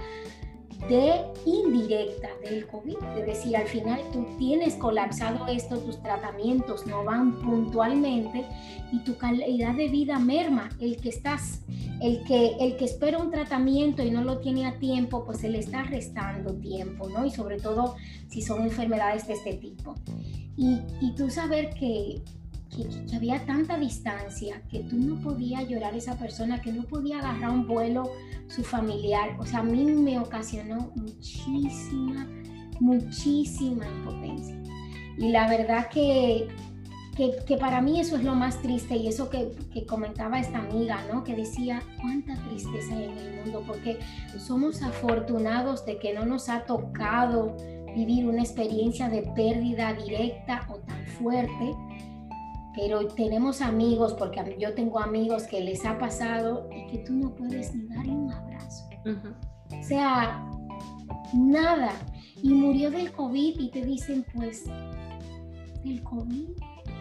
de 0.89 1.25
indirecta 1.45 2.29
del 2.45 2.67
COVID. 2.67 2.97
Es 3.19 3.27
decir, 3.27 3.57
al 3.57 3.67
final 3.67 4.01
tú 4.13 4.27
tienes 4.39 4.75
colapsado 4.75 5.47
esto, 5.49 5.79
tus 5.79 6.01
tratamientos 6.03 6.87
no 6.87 7.05
van 7.05 7.41
puntualmente 7.41 8.45
y 8.93 8.99
tu 9.01 9.17
calidad 9.17 9.75
de 9.75 9.89
vida 9.89 10.19
merma. 10.19 10.69
El 10.81 10.97
que 10.99 11.09
estás, 11.09 11.63
el 12.01 12.23
que, 12.25 12.57
el 12.61 12.77
que 12.77 12.85
espera 12.85 13.19
un 13.19 13.31
tratamiento 13.31 14.03
y 14.03 14.11
no 14.11 14.23
lo 14.23 14.39
tiene 14.39 14.67
a 14.67 14.79
tiempo, 14.79 15.25
pues 15.25 15.39
se 15.39 15.49
le 15.49 15.59
está 15.59 15.83
restando 15.83 16.55
tiempo, 16.55 17.09
¿no? 17.09 17.27
Y 17.27 17.31
sobre 17.31 17.59
todo 17.59 17.97
si 18.29 18.43
son 18.43 18.63
enfermedades 18.63 19.27
de 19.27 19.35
este 19.35 19.55
tipo. 19.55 19.95
Y, 20.57 20.81
y 21.01 21.15
tú 21.15 21.31
saber 21.31 21.71
que 21.71 22.23
que, 22.71 23.17
había 23.17 23.45
tanta 23.47 23.79
distancia 23.79 24.63
que 24.71 24.81
tú 24.81 24.97
no 24.97 25.21
podías 25.21 25.69
llorar 25.69 25.95
esa 25.95 26.17
persona, 26.17 26.61
que 26.61 26.73
no 26.73 26.85
podía 26.85 27.19
agarrar 27.19 27.51
un 27.51 27.67
vuelo 27.67 28.11
su 28.49 28.63
familiar. 28.63 29.37
O 29.39 29.47
sea, 29.47 29.61
a 29.61 29.63
mí 29.63 29.85
me 29.85 30.19
ocasionó 30.19 30.93
muchísima, 30.95 32.27
muchísima 32.81 33.87
impotencia. 33.87 34.57
Y 35.19 35.31
la 35.31 35.49
verdad 35.49 35.89
que, 35.89 36.49
que, 37.17 37.57
para 37.57 37.81
mí 37.81 38.01
eso 38.01 38.17
es 38.17 38.25
lo 38.25 38.35
más 38.35 38.61
triste 38.61 38.97
y 38.97 39.09
eso 39.09 39.31
que, 39.31 39.53
que, 39.73 39.87
comentaba 39.87 40.39
esta 40.39 40.59
amiga, 40.59 41.03
¿no? 41.11 41.25
Que 41.25 41.35
decía, 41.35 41.83
cuánta 42.01 42.35
tristeza 42.49 42.95
hay 42.95 43.05
en 43.05 43.19
el 43.19 43.37
mundo, 43.37 43.65
porque 43.67 43.99
somos 44.39 44.83
afortunados 44.83 45.87
de 45.87 45.99
que 45.99 46.13
no 46.13 46.27
nos 46.27 46.49
ha 46.51 46.65
tocado 46.65 47.57
vivir 47.95 48.27
una 48.27 48.43
experiencia 48.43 49.09
de 49.09 49.23
pérdida 49.23 49.95
directa 49.95 50.67
o 50.69 50.75
tan 50.81 51.07
fuerte 51.07 51.75
pero 52.77 53.07
tenemos 53.09 53.63
amigos, 53.63 54.15
porque 54.15 54.57
yo 54.59 54.75
tengo 54.75 55.01
amigos 55.01 55.45
que 55.45 55.61
les 55.61 55.85
ha 55.87 55.99
pasado 55.99 56.69
y 56.71 56.87
que 56.89 56.99
tú 56.99 57.15
no 57.15 57.35
puedes 57.35 57.75
ni 57.75 57.87
darle 57.87 58.13
un 58.13 58.33
abrazo. 58.33 58.85
O 59.71 59.83
sea, 59.83 60.47
nada. 61.33 61.93
Y 62.43 62.53
murió 62.53 62.91
del 62.91 63.11
COVID 63.13 63.59
y 63.59 63.71
te 63.71 63.83
dicen, 63.83 64.25
pues, 64.35 64.67
del 65.85 66.03
COVID. 66.03 66.51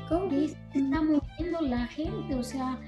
¿Cómo? 0.08 0.32
Está 0.32 1.02
muriendo 1.02 1.62
la 1.62 1.88
gente, 1.88 2.36
o 2.36 2.44
sea, 2.44 2.80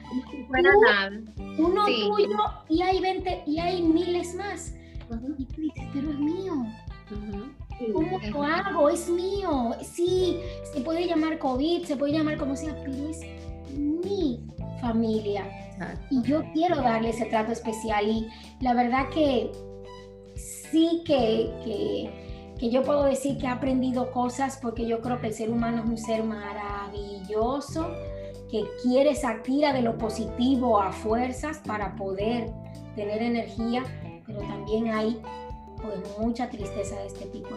uno 1.58 1.86
tuyo 1.86 2.38
y 2.70 2.82
hay 2.84 3.02
20 3.02 3.44
y 3.48 3.60
hay 3.60 3.82
miles 3.82 4.36
más. 4.36 4.76
Y 5.38 5.46
tú 5.46 5.62
dices, 5.62 5.84
pero 5.94 6.12
es 6.12 6.20
mío. 6.20 6.54
¿Cómo 7.94 8.20
lo 8.20 8.44
hago? 8.44 8.90
Es 8.90 9.10
mío. 9.10 9.76
Sí, 9.82 10.40
se 10.74 10.82
puede 10.82 11.06
llamar 11.08 11.38
COVID, 11.38 11.84
se 11.84 11.96
puede 11.96 12.14
llamar 12.14 12.38
como 12.38 12.56
sea, 12.56 12.76
pero 12.84 13.10
es 13.10 13.22
mi 13.76 14.40
familia. 14.82 15.46
Y 16.10 16.22
yo 16.24 16.44
quiero 16.54 16.78
darle 16.78 17.10
ese 17.10 17.26
trato 17.26 17.52
especial. 17.52 18.08
Y 18.08 18.28
la 18.62 18.74
verdad 18.74 19.10
que 19.10 19.52
sí 20.36 21.04
que, 21.06 21.52
que, 21.64 22.56
que 22.60 22.70
yo 22.70 22.84
puedo 22.84 23.04
decir 23.04 23.38
que 23.38 23.46
he 23.46 23.50
aprendido 23.50 24.12
cosas 24.12 24.58
porque 24.62 24.86
yo 24.88 25.02
creo 25.02 25.20
que 25.20 25.28
el 25.28 25.34
ser 25.34 25.50
humano 25.50 25.84
es 25.84 25.90
un 25.90 25.98
ser 25.98 26.24
maravilloso 26.24 27.88
que 28.50 28.66
quiere 28.82 29.14
sacar 29.14 29.74
de 29.74 29.82
lo 29.82 29.98
positivo 29.98 30.80
a 30.80 30.92
fuerzas 30.92 31.60
para 31.66 31.96
poder 31.96 32.50
tener 32.96 33.22
energía, 33.22 33.84
pero 34.26 34.40
también 34.40 34.90
hay 34.90 35.22
pues 35.88 36.18
mucha 36.20 36.50
tristeza 36.50 36.96
de 37.00 37.08
este 37.08 37.26
tipo. 37.28 37.50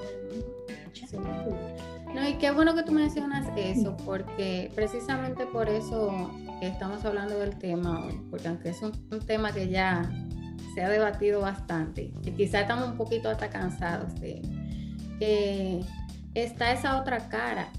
No, 2.14 2.28
y 2.28 2.34
qué 2.34 2.50
bueno 2.50 2.74
que 2.74 2.82
tú 2.82 2.92
mencionas 2.92 3.46
eso, 3.56 3.96
porque 4.04 4.70
precisamente 4.74 5.46
por 5.46 5.68
eso 5.68 6.30
estamos 6.60 7.04
hablando 7.04 7.38
del 7.38 7.56
tema 7.58 8.04
hoy, 8.04 8.20
porque 8.30 8.48
aunque 8.48 8.70
es 8.70 8.82
un, 8.82 8.92
tema 9.26 9.52
que 9.52 9.68
ya 9.68 10.10
se 10.74 10.82
ha 10.82 10.88
debatido 10.88 11.40
bastante, 11.40 12.12
y 12.22 12.30
quizá 12.32 12.62
estamos 12.62 12.88
un 12.88 12.96
poquito 12.96 13.28
hasta 13.28 13.48
cansados 13.50 14.14
de 14.20 14.42
que 15.18 15.80
está 16.34 16.72
esa 16.72 17.00
otra 17.00 17.28
cara, 17.28 17.70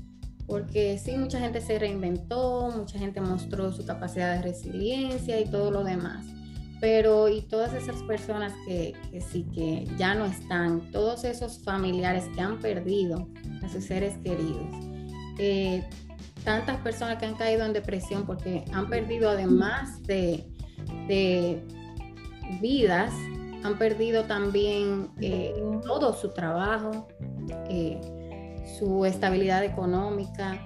porque 0.48 0.98
sí, 0.98 1.18
mucha 1.18 1.40
gente 1.40 1.62
se 1.62 1.78
reinventó, 1.78 2.72
mucha 2.76 2.98
gente 2.98 3.22
mostró 3.22 3.72
su 3.72 3.86
capacidad 3.86 4.36
de 4.36 4.42
resiliencia 4.42 5.40
y 5.40 5.46
todo 5.46 5.72
lo 5.72 5.84
demás 5.84 6.26
pero 6.82 7.30
y 7.30 7.44
todas 7.44 7.74
esas 7.76 8.02
personas 8.04 8.52
que, 8.66 8.96
sí, 9.32 9.46
que 9.54 9.88
ya 9.98 10.16
no 10.16 10.26
están, 10.26 10.92
todos 10.92 11.24
esos 11.24 11.64
familiares 11.64 12.26
que 12.34 12.42
han 12.42 12.60
perdido 12.60 13.28
a 13.64 13.70
sus 13.70 13.86
seres 13.86 14.18
queridos, 14.24 14.66
eh, 15.38 15.88
tantas 16.44 16.78
personas 16.78 17.20
que 17.20 17.28
han 17.28 17.36
caído 17.36 17.64
en 17.66 17.74
depresión 17.74 18.26
porque 18.26 18.66
han 18.74 18.90
perdido 18.90 19.30
además 19.30 20.02
de, 20.04 20.44
vidas, 22.60 23.14
han 23.64 23.78
perdido 23.78 24.24
también 24.24 25.12
eh, 25.22 25.54
todo 25.84 26.14
su 26.14 26.34
trabajo, 26.34 27.08
eh, 27.70 28.02
su 28.80 29.06
estabilidad 29.06 29.64
económica, 29.64 30.60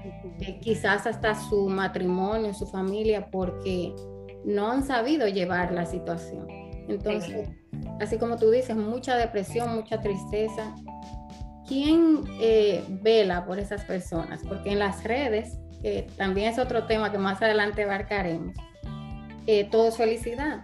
quizás 0.61 1.07
hasta 1.07 1.35
su 1.49 1.67
matrimonio, 1.67 2.53
su 2.53 2.67
familia, 2.67 3.29
porque 3.29 3.93
no 4.45 4.71
han 4.71 4.85
sabido 4.85 5.27
llevar 5.27 5.71
la 5.71 5.85
situación. 5.85 6.47
Entonces, 6.87 7.49
así 7.99 8.17
como 8.17 8.37
tú 8.37 8.51
dices, 8.51 8.75
mucha 8.75 9.17
depresión, 9.17 9.75
mucha 9.75 10.01
tristeza. 10.01 10.75
¿Quién 11.67 12.23
eh, 12.39 12.83
vela 13.01 13.45
por 13.45 13.57
esas 13.57 13.83
personas? 13.85 14.41
Porque 14.47 14.71
en 14.71 14.79
las 14.79 15.03
redes, 15.03 15.57
que 15.81 16.07
también 16.15 16.51
es 16.51 16.59
otro 16.59 16.85
tema 16.85 17.11
que 17.11 17.17
más 17.17 17.41
adelante 17.41 17.83
abarcaremos, 17.83 18.55
eh, 19.47 19.67
todo 19.71 19.87
es 19.87 19.97
felicidad. 19.97 20.63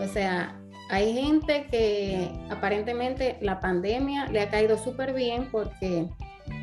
O 0.00 0.06
sea, 0.06 0.58
hay 0.90 1.12
gente 1.12 1.66
que 1.70 2.30
aparentemente 2.50 3.36
la 3.42 3.60
pandemia 3.60 4.26
le 4.28 4.40
ha 4.40 4.48
caído 4.48 4.78
súper 4.78 5.12
bien 5.12 5.48
porque 5.50 6.08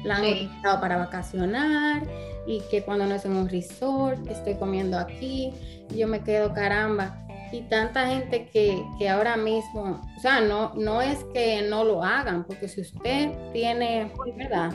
la 0.03 0.15
han 0.15 0.25
utilizado 0.25 0.81
para 0.81 0.97
vacacionar 0.97 2.01
y 2.47 2.61
que 2.69 2.83
cuando 2.83 3.05
no 3.05 3.15
es 3.15 3.25
en 3.25 3.35
un 3.35 3.49
resort, 3.49 4.27
estoy 4.27 4.55
comiendo 4.55 4.97
aquí, 4.97 5.51
yo 5.95 6.07
me 6.07 6.21
quedo 6.21 6.53
caramba. 6.53 7.21
Y 7.51 7.61
tanta 7.61 8.07
gente 8.07 8.47
que, 8.47 8.83
que, 8.97 9.07
ahora 9.07 9.37
mismo, 9.37 10.01
o 10.17 10.19
sea, 10.19 10.41
no, 10.41 10.73
no 10.75 11.01
es 11.01 11.23
que 11.33 11.61
no 11.61 11.83
lo 11.83 12.03
hagan, 12.03 12.43
porque 12.43 12.67
si 12.67 12.81
usted 12.81 13.31
tiene, 13.53 14.11
¿verdad? 14.35 14.71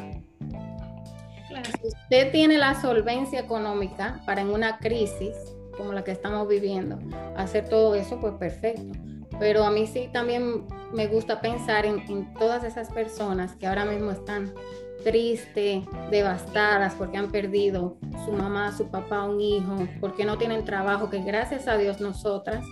Si 1.81 1.89
usted 1.89 2.31
tiene 2.31 2.59
la 2.59 2.81
solvencia 2.81 3.41
económica 3.41 4.21
para 4.25 4.41
en 4.41 4.51
una 4.51 4.79
crisis 4.79 5.37
como 5.77 5.93
la 5.93 6.05
que 6.05 6.13
estamos 6.13 6.47
viviendo, 6.49 6.99
hacer 7.37 7.69
todo 7.69 7.95
eso, 7.95 8.21
pues 8.21 8.35
perfecto. 8.35 8.99
Pero 9.39 9.65
a 9.65 9.71
mí 9.71 9.87
sí 9.87 10.09
también 10.13 10.67
me 10.93 11.07
gusta 11.07 11.41
pensar 11.41 11.87
en, 11.87 12.01
en 12.09 12.33
todas 12.35 12.65
esas 12.65 12.91
personas 12.91 13.57
que 13.57 13.67
ahora 13.67 13.85
mismo 13.85 14.11
están 14.11 14.53
tristes, 15.03 15.85
devastadas 16.11 16.95
porque 16.95 17.19
han 17.19 17.31
perdido 17.31 17.99
su 18.25 18.33
mamá, 18.33 18.77
su 18.77 18.89
papá, 18.91 19.25
un 19.25 19.41
hijo, 19.41 19.89
porque 20.01 20.25
no 20.25 20.39
tienen 20.39 20.65
trabajo, 20.65 21.11
que 21.11 21.23
gracias 21.23 21.69
a 21.69 21.77
Dios 21.77 22.01
nosotras 22.01 22.65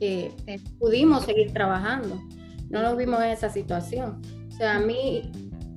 eh, 0.00 0.32
pudimos 0.78 1.24
seguir 1.24 1.52
trabajando. 1.52 2.20
No 2.68 2.82
nos 2.82 2.96
vimos 2.96 3.22
en 3.22 3.30
esa 3.30 3.48
situación. 3.48 4.20
O 4.48 4.52
sea, 4.52 4.76
a 4.76 4.80
mí 4.80 5.30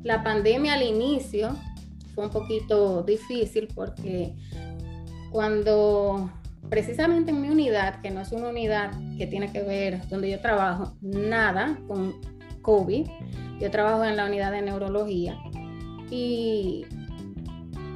la 0.03 0.23
pandemia 0.23 0.73
al 0.73 0.83
inicio 0.83 1.55
fue 2.15 2.25
un 2.25 2.31
poquito 2.31 3.03
difícil 3.03 3.67
porque 3.75 4.33
cuando 5.31 6.31
precisamente 6.69 7.31
en 7.31 7.41
mi 7.41 7.49
unidad, 7.49 8.01
que 8.01 8.11
no 8.11 8.21
es 8.21 8.31
una 8.31 8.49
unidad 8.49 8.91
que 9.17 9.27
tiene 9.27 9.51
que 9.51 9.61
ver 9.61 10.07
donde 10.09 10.29
yo 10.29 10.39
trabajo, 10.39 10.93
nada 11.01 11.79
con 11.87 12.15
COVID, 12.61 13.07
yo 13.59 13.71
trabajo 13.71 14.03
en 14.05 14.15
la 14.15 14.25
unidad 14.25 14.51
de 14.51 14.61
neurología 14.61 15.37
y 16.09 16.85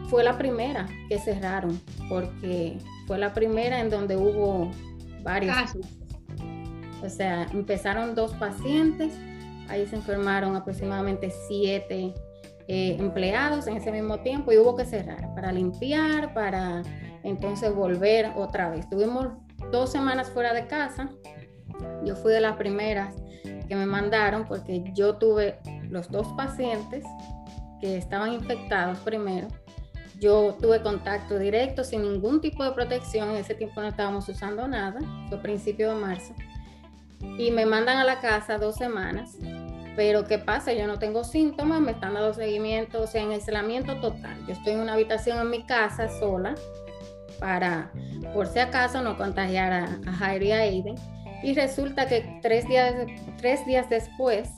fue 0.09 0.23
la 0.23 0.37
primera 0.37 0.87
que 1.09 1.19
cerraron, 1.19 1.79
porque 2.09 2.77
fue 3.07 3.17
la 3.17 3.33
primera 3.33 3.79
en 3.79 3.89
donde 3.89 4.15
hubo 4.15 4.69
varios 5.23 5.55
casos. 5.55 5.87
O 7.01 7.09
sea, 7.09 7.47
empezaron 7.51 8.15
dos 8.15 8.33
pacientes, 8.35 9.13
ahí 9.67 9.85
se 9.87 9.95
enfermaron 9.95 10.55
aproximadamente 10.55 11.31
siete 11.47 12.13
eh, 12.67 12.95
empleados 12.97 13.67
en 13.67 13.77
ese 13.77 13.91
mismo 13.91 14.19
tiempo 14.19 14.51
y 14.51 14.57
hubo 14.57 14.75
que 14.75 14.85
cerrar 14.85 15.33
para 15.35 15.51
limpiar, 15.51 16.33
para 16.33 16.81
entonces 17.23 17.73
volver 17.75 18.31
otra 18.35 18.69
vez. 18.69 18.89
Tuvimos 18.89 19.27
dos 19.71 19.91
semanas 19.91 20.29
fuera 20.29 20.53
de 20.53 20.67
casa. 20.67 21.09
Yo 22.05 22.15
fui 22.15 22.31
de 22.31 22.39
las 22.39 22.55
primeras 22.55 23.15
que 23.67 23.75
me 23.75 23.85
mandaron 23.85 24.45
porque 24.47 24.83
yo 24.93 25.15
tuve 25.17 25.59
los 25.89 26.09
dos 26.09 26.27
pacientes 26.37 27.03
estaban 27.83 28.33
infectados 28.33 28.99
primero. 28.99 29.47
Yo 30.19 30.55
tuve 30.61 30.81
contacto 30.81 31.37
directo 31.37 31.83
sin 31.83 32.03
ningún 32.03 32.39
tipo 32.39 32.63
de 32.63 32.71
protección. 32.71 33.31
En 33.31 33.37
ese 33.37 33.55
tiempo 33.55 33.81
no 33.81 33.87
estábamos 33.87 34.27
usando 34.29 34.67
nada. 34.67 34.99
Fue 35.29 35.37
principio 35.39 35.93
de 35.93 35.99
marzo. 35.99 36.33
Y 37.37 37.51
me 37.51 37.65
mandan 37.65 37.97
a 37.97 38.03
la 38.03 38.21
casa 38.21 38.57
dos 38.57 38.75
semanas. 38.75 39.37
Pero 39.95 40.25
¿qué 40.25 40.39
pasa? 40.39 40.73
Yo 40.73 40.87
no 40.87 40.97
tengo 40.97 41.23
síntomas, 41.23 41.81
me 41.81 41.91
están 41.91 42.13
dando 42.13 42.33
seguimiento, 42.33 43.01
o 43.01 43.07
sea, 43.07 43.21
en 43.21 43.31
aislamiento 43.31 43.99
total. 43.99 44.37
Yo 44.47 44.53
estoy 44.53 44.73
en 44.73 44.79
una 44.79 44.93
habitación 44.93 45.39
en 45.39 45.49
mi 45.49 45.65
casa 45.65 46.09
sola 46.09 46.55
para, 47.39 47.91
por 48.33 48.47
si 48.47 48.59
acaso, 48.59 49.01
no 49.01 49.17
contagiar 49.17 49.71
a, 49.73 49.99
a 50.07 50.13
Jair 50.13 50.43
y 50.43 50.51
a 50.51 50.59
Aiden. 50.59 50.95
Y 51.43 51.53
resulta 51.53 52.07
que 52.07 52.39
tres 52.41 52.67
días, 52.67 52.95
tres 53.37 53.65
días 53.65 53.89
después, 53.89 54.49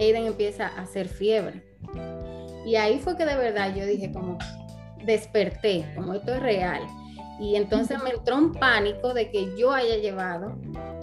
Aiden 0.00 0.26
empieza 0.26 0.66
a 0.66 0.82
hacer 0.82 1.08
fiebre. 1.08 1.73
Y 2.64 2.76
ahí 2.76 2.98
fue 2.98 3.16
que 3.16 3.26
de 3.26 3.36
verdad 3.36 3.74
yo 3.74 3.84
dije 3.86 4.12
como, 4.12 4.38
desperté, 5.04 5.86
como 5.94 6.14
esto 6.14 6.34
es 6.34 6.40
real. 6.40 6.82
Y 7.40 7.56
entonces 7.56 8.02
me 8.02 8.10
entró 8.10 8.36
un 8.36 8.52
pánico 8.52 9.12
de 9.12 9.30
que 9.30 9.56
yo 9.58 9.72
haya 9.72 9.96
llevado 9.96 10.56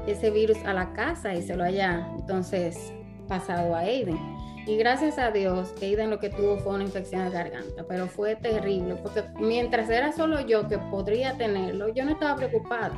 ese 0.08 0.32
virus 0.32 0.58
a 0.66 0.74
la 0.74 0.94
casa 0.94 1.34
y 1.36 1.42
se 1.42 1.56
lo 1.56 1.64
haya 1.64 2.08
entonces 2.18 2.94
pasado 3.28 3.76
a 3.76 3.80
Aiden. 3.80 4.18
Y 4.66 4.78
gracias 4.78 5.18
a 5.18 5.32
Dios, 5.32 5.74
Aiden 5.82 6.10
lo 6.10 6.20
que 6.20 6.30
tuvo 6.30 6.58
fue 6.58 6.76
una 6.76 6.84
infección 6.84 7.26
de 7.26 7.32
garganta, 7.32 7.84
pero 7.88 8.08
fue 8.08 8.36
terrible, 8.36 8.96
porque 8.96 9.24
mientras 9.40 9.90
era 9.90 10.12
solo 10.12 10.40
yo 10.42 10.68
que 10.68 10.78
podría 10.78 11.36
tenerlo, 11.36 11.90
yo 11.94 12.06
no 12.06 12.12
estaba 12.12 12.36
preocupada, 12.36 12.94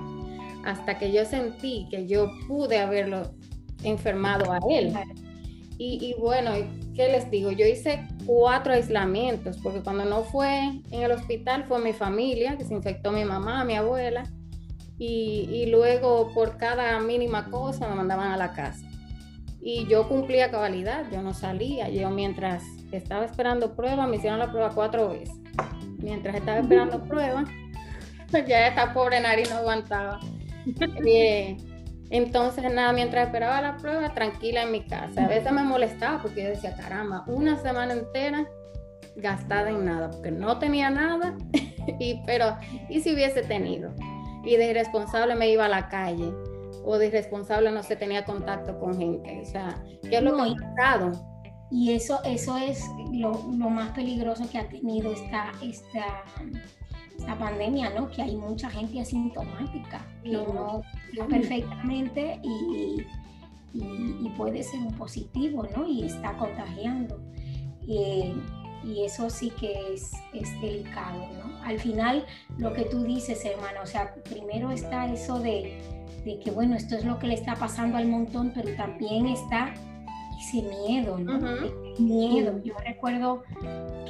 hasta 0.65 0.97
que 0.97 1.11
yo 1.11 1.25
sentí 1.25 1.87
que 1.89 2.05
yo 2.05 2.29
pude 2.47 2.79
haberlo 2.79 3.31
enfermado 3.83 4.51
a 4.51 4.59
él. 4.69 4.93
Y, 5.77 6.15
bueno, 6.19 6.51
¿qué 6.95 7.09
les 7.09 7.29
digo? 7.29 7.51
Yo 7.51 7.65
hice 7.65 8.07
cuatro 8.25 8.73
aislamientos, 8.73 9.57
porque 9.57 9.81
cuando 9.81 10.05
no 10.05 10.23
fue 10.23 10.81
en 10.91 11.03
el 11.03 11.11
hospital 11.11 11.65
fue 11.65 11.79
mi 11.79 11.93
familia, 11.93 12.57
que 12.57 12.65
se 12.65 12.73
infectó 12.73 13.11
mi 13.11 13.25
mamá, 13.25 13.63
mi 13.63 13.75
abuela, 13.75 14.23
y, 14.97 15.49
y 15.51 15.65
luego 15.67 16.31
por 16.33 16.57
cada 16.57 16.99
mínima 16.99 17.49
cosa 17.49 17.87
me 17.87 17.95
mandaban 17.95 18.31
a 18.31 18.37
la 18.37 18.53
casa. 18.53 18.85
Y 19.61 19.87
yo 19.87 20.07
cumplía 20.09 20.51
cabalidad, 20.51 21.05
yo 21.11 21.21
no 21.21 21.33
salía, 21.33 21.89
yo 21.89 22.09
mientras 22.09 22.63
estaba 22.91 23.25
esperando 23.25 23.75
prueba, 23.75 24.07
me 24.07 24.17
hicieron 24.17 24.39
la 24.39 24.51
prueba 24.51 24.71
cuatro 24.73 25.09
veces. 25.09 25.35
Mientras 25.99 26.35
estaba 26.35 26.59
esperando 26.59 27.01
prueba, 27.03 27.45
ya 28.47 28.67
esta 28.67 28.93
pobre 28.93 29.19
nariz 29.19 29.49
no 29.49 29.57
aguantaba. 29.57 30.19
Eh, 31.05 31.57
entonces, 32.13 32.71
nada, 32.71 32.93
mientras 32.93 33.25
esperaba 33.25 33.59
la 33.59 33.75
prueba, 33.77 34.13
tranquila 34.13 34.61
en 34.61 34.71
mi 34.71 34.85
casa. 34.85 35.25
A 35.25 35.27
veces 35.27 35.51
me 35.51 35.63
molestaba 35.63 36.21
porque 36.21 36.43
yo 36.43 36.49
decía, 36.49 36.75
caramba, 36.75 37.23
una 37.25 37.57
semana 37.57 37.93
entera 37.93 38.47
gastada 39.15 39.71
en 39.71 39.83
nada, 39.83 40.11
porque 40.11 40.29
no 40.29 40.59
tenía 40.59 40.91
nada, 40.91 41.35
y, 41.99 42.21
pero, 42.27 42.55
¿y 42.87 42.99
si 42.99 43.15
hubiese 43.15 43.41
tenido? 43.41 43.95
Y 44.45 44.57
de 44.57 44.69
irresponsable 44.69 45.33
me 45.33 45.49
iba 45.49 45.65
a 45.65 45.69
la 45.69 45.89
calle, 45.89 46.31
o 46.85 46.99
de 46.99 47.07
irresponsable 47.07 47.71
no 47.71 47.81
se 47.81 47.95
tenía 47.95 48.25
contacto 48.25 48.77
con 48.77 48.95
gente. 48.95 49.41
O 49.41 49.45
sea, 49.45 49.83
¿qué 50.07 50.17
es 50.17 50.23
lo 50.23 50.35
que 50.35 50.41
ha 50.43 50.75
pasado? 50.75 51.11
Y 51.71 51.93
eso, 51.93 52.19
eso 52.25 52.59
es 52.59 52.79
lo, 53.11 53.31
lo, 53.57 53.69
más 53.71 53.89
peligroso 53.93 54.47
que 54.51 54.59
ha 54.59 54.69
tenido 54.69 55.11
esta, 55.11 55.51
esta 55.63 56.23
la 57.25 57.37
pandemia, 57.37 57.89
¿no? 57.91 58.09
Que 58.09 58.21
hay 58.21 58.35
mucha 58.35 58.69
gente 58.69 58.99
asintomática 58.99 60.05
que 60.23 60.31
no, 60.31 60.81
perfectamente 61.29 62.39
y, 62.43 63.05
y, 63.73 64.29
puede 64.37 64.63
ser 64.63 64.79
un 64.79 64.93
positivo, 64.93 65.67
¿no? 65.75 65.87
Y 65.87 66.03
está 66.03 66.37
contagiando. 66.37 67.19
y 67.85 69.05
eso 69.05 69.29
sí 69.29 69.49
que 69.51 69.93
es, 69.93 70.11
es, 70.33 70.61
delicado, 70.61 71.27
¿no? 71.37 71.63
Al 71.63 71.79
final, 71.79 72.25
lo 72.57 72.73
que 72.73 72.83
tú 72.83 73.03
dices, 73.03 73.45
hermana, 73.45 73.81
o 73.81 73.85
sea, 73.85 74.13
primero 74.29 74.71
está 74.71 75.11
eso 75.11 75.39
de, 75.39 75.79
de 76.25 76.39
que, 76.39 76.51
bueno, 76.51 76.75
esto 76.75 76.95
es 76.95 77.05
lo 77.05 77.17
que 77.19 77.27
le 77.27 77.35
está 77.35 77.55
pasando 77.55 77.97
al 77.97 78.07
montón, 78.07 78.51
pero 78.53 78.75
también 78.75 79.27
está 79.27 79.73
ese 80.43 80.61
miedo, 80.61 81.17
¿no? 81.17 81.39
Miedo. 81.99 82.59
Yo 82.63 82.73
recuerdo 82.85 83.43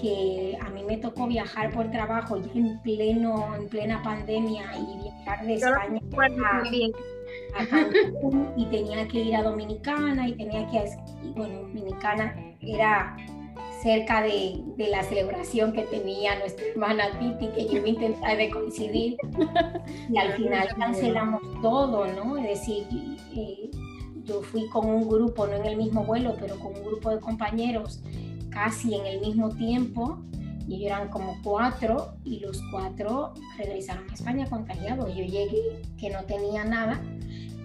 que 0.01 0.57
a 0.59 0.69
mí 0.69 0.83
me 0.83 0.97
tocó 0.97 1.27
viajar 1.27 1.71
por 1.71 1.91
trabajo 1.91 2.37
ya 2.37 2.51
en 2.53 2.81
pleno, 2.81 3.55
en 3.55 3.67
plena 3.67 4.01
pandemia 4.01 4.63
y 4.77 5.03
viajar 5.03 5.45
de 5.45 5.53
España 5.55 6.01
a, 7.55 7.65
Cancún 7.65 8.53
y 8.57 8.65
tenía 8.67 9.07
que 9.07 9.19
ir 9.19 9.35
a 9.35 9.43
Dominicana 9.43 10.27
y 10.27 10.33
tenía 10.33 10.67
que, 10.67 10.89
y 11.23 11.31
bueno, 11.33 11.61
Dominicana 11.61 12.35
era 12.61 13.15
cerca 13.81 14.21
de, 14.21 14.63
de, 14.77 14.87
la 14.87 15.03
celebración 15.03 15.73
que 15.73 15.83
tenía 15.83 16.39
nuestra 16.39 16.65
hermana 16.67 17.19
Titi, 17.19 17.49
que 17.49 17.67
yo 17.67 17.85
intentaba 17.85 18.35
de 18.35 18.49
coincidir, 18.49 19.17
y 20.09 20.17
al 20.17 20.33
final 20.33 20.69
cancelamos 20.77 21.41
todo, 21.61 22.07
¿no? 22.07 22.37
Es 22.37 22.59
decir, 22.59 22.87
eh, 23.35 23.62
yo 24.23 24.41
fui 24.41 24.67
con 24.67 24.85
un 24.87 25.07
grupo, 25.07 25.45
no 25.47 25.53
en 25.53 25.65
el 25.65 25.77
mismo 25.77 26.03
vuelo, 26.03 26.35
pero 26.39 26.57
con 26.57 26.75
un 26.75 26.83
grupo 26.83 27.09
de 27.09 27.19
compañeros 27.19 28.01
casi 28.49 28.95
en 28.95 29.05
el 29.05 29.21
mismo 29.21 29.49
tiempo, 29.49 30.19
y 30.67 30.75
ellos 30.75 30.91
eran 30.91 31.09
como 31.09 31.37
cuatro, 31.43 32.13
y 32.23 32.39
los 32.39 32.61
cuatro 32.71 33.33
regresaron 33.57 34.09
a 34.09 34.13
España 34.13 34.47
contagiados. 34.49 35.09
Yo 35.09 35.23
llegué 35.23 35.81
que 35.97 36.09
no 36.09 36.23
tenía 36.23 36.63
nada, 36.63 37.01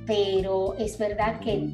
pero 0.07 0.75
es 0.75 0.99
verdad 0.99 1.39
que... 1.41 1.71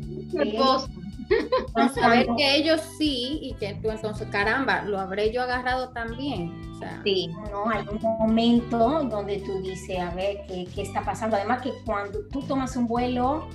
saber 1.94 2.26
que 2.36 2.56
ellos 2.56 2.82
sí 2.98 3.38
y 3.40 3.54
que 3.54 3.74
tú 3.74 3.90
entonces, 3.90 4.28
caramba, 4.30 4.82
lo 4.82 4.98
habré 5.00 5.32
yo 5.32 5.42
agarrado 5.42 5.88
también. 5.90 6.52
O 6.74 6.78
sea, 6.78 7.00
sí, 7.04 7.30
no, 7.50 7.70
hay 7.70 7.86
un 7.88 8.02
momento 8.18 9.04
donde 9.04 9.38
tú 9.38 9.62
dices, 9.62 9.98
a 10.00 10.10
ver, 10.14 10.44
¿qué, 10.46 10.66
¿qué 10.74 10.82
está 10.82 11.02
pasando? 11.02 11.36
Además 11.36 11.62
que 11.62 11.72
cuando 11.86 12.18
tú 12.26 12.42
tomas 12.42 12.76
un 12.76 12.86
vuelo 12.86 13.48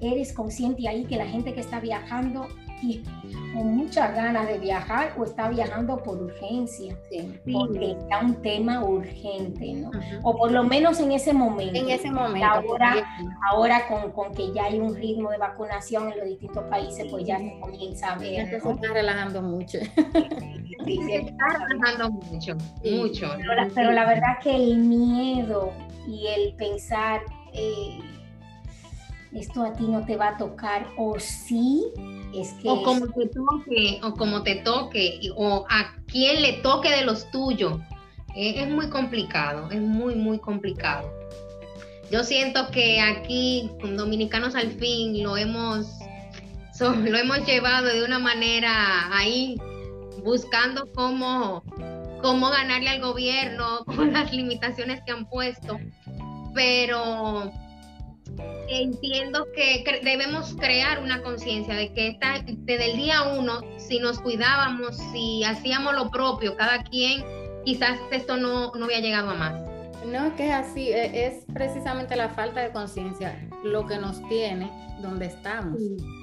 eres 0.00 0.32
consciente 0.32 0.88
ahí 0.88 1.04
que 1.04 1.16
la 1.16 1.26
gente 1.26 1.54
que 1.54 1.60
está 1.60 1.80
viajando 1.80 2.48
y 2.82 3.02
con 3.52 3.76
muchas 3.76 4.14
ganas 4.14 4.48
de 4.48 4.58
viajar 4.58 5.14
o 5.18 5.24
está 5.24 5.48
viajando 5.50 6.02
por 6.02 6.22
urgencia, 6.22 6.96
porque 7.52 7.92
está 7.92 8.20
un 8.20 8.40
tema 8.42 8.84
urgente, 8.84 9.74
¿no? 9.74 9.90
O 10.22 10.36
por 10.36 10.50
lo 10.50 10.64
menos 10.64 11.00
en 11.00 11.12
ese 11.12 11.32
momento. 11.32 11.78
En 11.78 11.90
ese 11.90 12.10
momento. 12.10 12.46
Ahora, 12.46 13.06
ahora 13.50 13.86
con, 13.86 14.12
con, 14.12 14.34
que 14.34 14.52
ya 14.52 14.64
hay 14.64 14.78
un 14.78 14.94
ritmo 14.94 15.30
de 15.30 15.38
vacunación 15.38 16.12
en 16.12 16.18
los 16.18 16.28
distintos 16.28 16.64
países, 16.64 17.06
pues 17.10 17.26
ya 17.26 17.38
se 17.38 17.58
comienza 17.60 18.12
a 18.14 18.18
ver. 18.18 18.48
se 18.50 18.56
está 18.56 18.92
relajando 18.92 19.42
mucho. 19.42 19.78
Sí, 20.86 20.96
se 21.04 21.16
está 21.16 21.44
relajando 21.68 22.10
mucho, 22.10 22.56
mucho. 22.84 23.28
Pero 23.36 23.54
la, 23.54 23.68
pero 23.74 23.92
la, 23.92 24.06
verdad 24.06 24.38
que 24.42 24.54
el 24.54 24.78
miedo 24.78 25.72
y 26.06 26.26
el 26.28 26.54
pensar... 26.54 27.20
Eh, 27.52 27.98
esto 29.32 29.62
a 29.62 29.72
ti 29.72 29.84
no 29.84 30.04
te 30.04 30.16
va 30.16 30.28
a 30.28 30.36
tocar 30.36 30.86
o 30.96 31.18
sí 31.18 31.84
es 32.34 32.52
que 32.54 32.68
o 32.68 32.82
como 32.82 33.06
te 33.08 33.26
toque 33.26 34.00
o 34.02 34.14
como 34.14 34.42
te 34.42 34.56
toque 34.56 35.20
o 35.36 35.66
a 35.68 35.94
quien 36.06 36.42
le 36.42 36.54
toque 36.54 36.90
de 36.90 37.04
los 37.04 37.30
tuyos. 37.30 37.78
Es, 38.36 38.68
muy 38.68 38.88
complicado 38.88 39.70
es 39.70 39.80
muy 39.80 40.14
muy 40.14 40.38
complicado. 40.38 41.12
Yo 42.10 42.24
siento 42.24 42.70
que 42.70 43.00
aquí 43.00 43.70
con 43.80 43.96
dominicanos 43.96 44.54
al 44.54 44.70
fin 44.72 45.22
lo 45.22 45.36
hemos 45.36 45.86
lo 46.80 47.18
hemos 47.18 47.46
llevado 47.46 47.86
de 47.86 48.04
una 48.04 48.18
manera 48.18 49.14
ahí 49.16 49.56
buscando 50.24 50.88
cómo 50.94 51.62
cómo 52.22 52.50
ganarle 52.50 52.90
al 52.90 53.00
gobierno 53.00 53.84
con 53.96 54.12
las 54.12 54.32
limitaciones 54.32 55.02
que 55.04 55.12
han 55.12 55.28
puesto. 55.28 55.78
Pero 56.52 57.52
entiendo 58.70 59.48
que 59.54 59.84
debemos 60.02 60.54
crear 60.54 61.02
una 61.02 61.22
conciencia 61.22 61.74
de 61.74 61.92
que 61.92 62.08
esta, 62.08 62.40
desde 62.46 62.92
el 62.92 62.96
día 62.96 63.22
uno, 63.36 63.60
si 63.76 63.98
nos 63.98 64.20
cuidábamos, 64.20 64.96
si 65.12 65.44
hacíamos 65.44 65.94
lo 65.94 66.10
propio, 66.10 66.56
cada 66.56 66.84
quien, 66.84 67.24
quizás 67.64 67.98
esto 68.10 68.36
no, 68.36 68.72
no 68.72 68.84
había 68.84 69.00
llegado 69.00 69.30
a 69.30 69.34
más. 69.34 69.54
No, 70.06 70.26
es 70.26 70.32
que 70.34 70.48
es 70.48 70.54
así, 70.54 70.88
e, 70.88 71.26
es 71.26 71.44
precisamente 71.52 72.16
la 72.16 72.30
falta 72.30 72.60
de 72.60 72.70
conciencia 72.70 73.48
lo 73.64 73.86
que 73.86 73.98
nos 73.98 74.26
tiene 74.28 74.70
donde 75.02 75.26
estamos, 75.26 75.80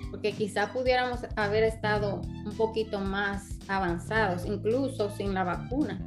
porque 0.09 0.31
quizás 0.31 0.69
pudiéramos 0.71 1.19
haber 1.35 1.63
estado 1.63 2.21
un 2.21 2.55
poquito 2.55 2.99
más 2.99 3.57
avanzados, 3.67 4.45
incluso 4.45 5.09
sin 5.11 5.33
la 5.33 5.43
vacuna, 5.43 5.99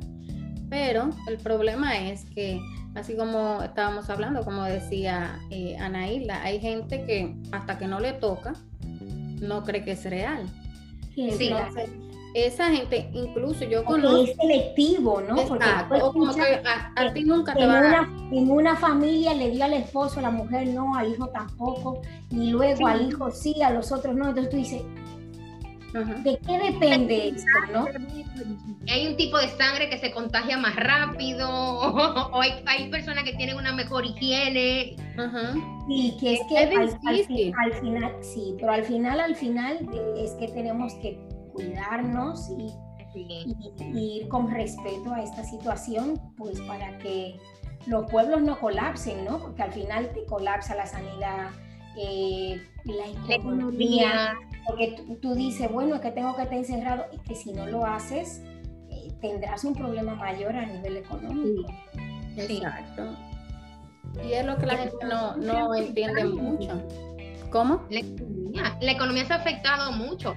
pero 0.71 1.11
el 1.27 1.37
problema 1.39 1.99
es 1.99 2.25
que 2.27 2.61
así 2.95 3.17
como 3.17 3.63
estábamos 3.63 4.09
hablando, 4.09 4.45
como 4.45 4.65
decía 4.65 5.39
eh, 5.51 5.77
Anaíla, 5.79 6.43
hay 6.43 6.61
gente 6.61 7.05
que 7.05 7.35
hasta 7.53 7.77
que 7.77 7.87
no 7.87 8.01
le 8.01 8.13
toca, 8.13 8.55
no 9.41 9.65
cree 9.65 9.85
que 9.85 9.93
es 9.93 10.05
real. 10.05 10.47
Sí, 11.15 11.53
esa 12.33 12.71
gente, 12.71 13.11
incluso 13.13 13.65
yo 13.65 13.85
conozco. 13.85 14.23
es 14.23 14.37
selectivo, 14.37 15.21
¿no? 15.21 15.35
Porque 15.49 15.67
como 15.89 16.33
que 16.33 16.63
a, 16.65 17.13
ti 17.13 17.25
nunca 17.25 17.55
te 17.55 17.67
va 17.67 17.79
a 17.79 17.83
dar. 17.83 18.09
En 18.31 18.51
una 18.51 18.77
familia 18.77 19.35
le 19.35 19.51
dio 19.51 19.65
al 19.65 19.73
esposo, 19.75 20.21
a 20.21 20.23
la 20.23 20.31
mujer 20.31 20.69
no, 20.69 20.95
al 20.95 21.13
hijo 21.13 21.29
tampoco, 21.29 22.01
y 22.31 22.51
luego 22.51 22.87
al 22.87 23.09
hijo 23.09 23.33
sí, 23.33 23.61
a 23.63 23.71
los 23.71 23.91
otros 23.91 24.15
no. 24.15 24.29
Entonces 24.29 24.51
tú 24.51 24.57
dices, 24.59 24.83
¿de 25.93 26.39
qué 26.39 26.73
depende 26.73 27.29
esto, 27.29 27.47
no? 27.73 27.87
Hay 28.89 29.07
un 29.07 29.17
tipo 29.17 29.39
de 29.39 29.49
sangre 29.49 29.89
que 29.91 29.99
se 29.99 30.11
contagia 30.13 30.57
más 30.57 30.77
rápido, 30.77 31.49
o, 32.33 32.41
hay, 32.41 32.91
personas 32.91 33.25
que 33.25 33.35
tienen 33.35 33.57
una 33.57 33.73
mejor 33.73 34.05
higiene. 34.05 34.97
Sí, 35.89 36.17
que 36.21 36.35
es 36.35 36.41
que 36.49 36.59
al 36.59 37.73
final, 37.81 38.13
sí, 38.21 38.55
pero 38.59 38.73
al 38.73 38.85
final, 38.85 39.21
al 39.21 39.37
final 39.37 39.89
es 40.17 40.33
que 40.33 40.49
tenemos 40.49 40.95
que 40.95 41.19
cuidarnos 41.53 42.49
y, 42.51 42.73
ir 43.93 44.29
con 44.29 44.49
respeto 44.49 45.13
a 45.13 45.23
esta 45.23 45.43
situación, 45.43 46.21
pues 46.37 46.61
para 46.61 46.97
que 46.99 47.41
los 47.87 48.09
pueblos 48.09 48.43
no 48.43 48.59
colapsen, 48.61 49.25
¿no? 49.25 49.41
Porque 49.41 49.63
al 49.63 49.73
final 49.73 50.11
te 50.15 50.25
colapsa 50.27 50.77
la 50.77 50.87
sanidad, 50.87 51.51
eh, 51.97 52.63
la 52.85 53.35
economía, 53.35 54.35
porque 54.67 55.03
tú, 55.21 55.35
dices, 55.35 55.71
bueno, 55.71 55.97
es 55.97 56.01
que 56.01 56.11
tengo 56.11 56.35
que 56.37 56.43
estar 56.43 56.57
encerrado 56.57 57.07
y 57.13 57.19
que 57.19 57.35
si 57.35 57.53
no 57.53 57.67
lo 57.67 57.85
haces, 57.85 58.43
eh, 58.91 59.13
tendrás 59.21 59.65
un 59.65 59.75
problema 59.75 60.15
mayor 60.15 60.57
a 60.57 60.67
nivel 60.67 60.99
económico. 60.99 61.73
Exacto. 62.37 63.17
Y 64.25 64.33
es 64.33 64.45
lo 64.45 64.57
que 64.57 64.67
la 64.67 64.77
gente 64.77 64.97
no, 65.07 65.37
no 65.37 65.75
entiende 65.75 66.25
mucho. 66.25 66.83
¿Cómo? 67.51 67.87
La 67.91 68.93
economía, 68.93 69.25
se 69.25 69.33
ha 69.33 69.37
afectado 69.37 69.93
mucho. 69.93 70.35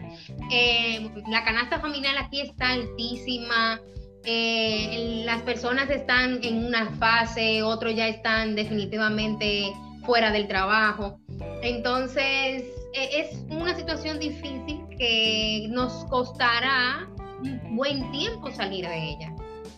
Eh, 0.52 1.10
la 1.30 1.44
canasta 1.44 1.80
familiar 1.80 2.16
aquí 2.18 2.42
está 2.42 2.70
altísima. 2.70 3.80
Eh, 4.26 5.24
las 5.26 5.42
personas 5.44 5.90
están 5.90 6.44
en 6.44 6.66
una 6.66 6.92
fase, 6.96 7.62
otros 7.62 7.96
ya 7.96 8.08
están 8.08 8.56
definitivamente 8.56 9.72
fuera 10.06 10.32
del 10.32 10.48
trabajo. 10.48 11.20
Entonces, 11.64 12.64
e, 12.94 13.22
es 13.22 13.46
una 13.50 13.74
situación 13.74 14.20
difícil 14.20 14.82
que 14.98 15.68
nos 15.70 16.06
costará 16.06 17.08
un 17.42 17.76
buen 17.78 18.12
tiempo 18.12 18.52
salir 18.52 18.86
de 18.86 19.12
ella. 19.12 19.34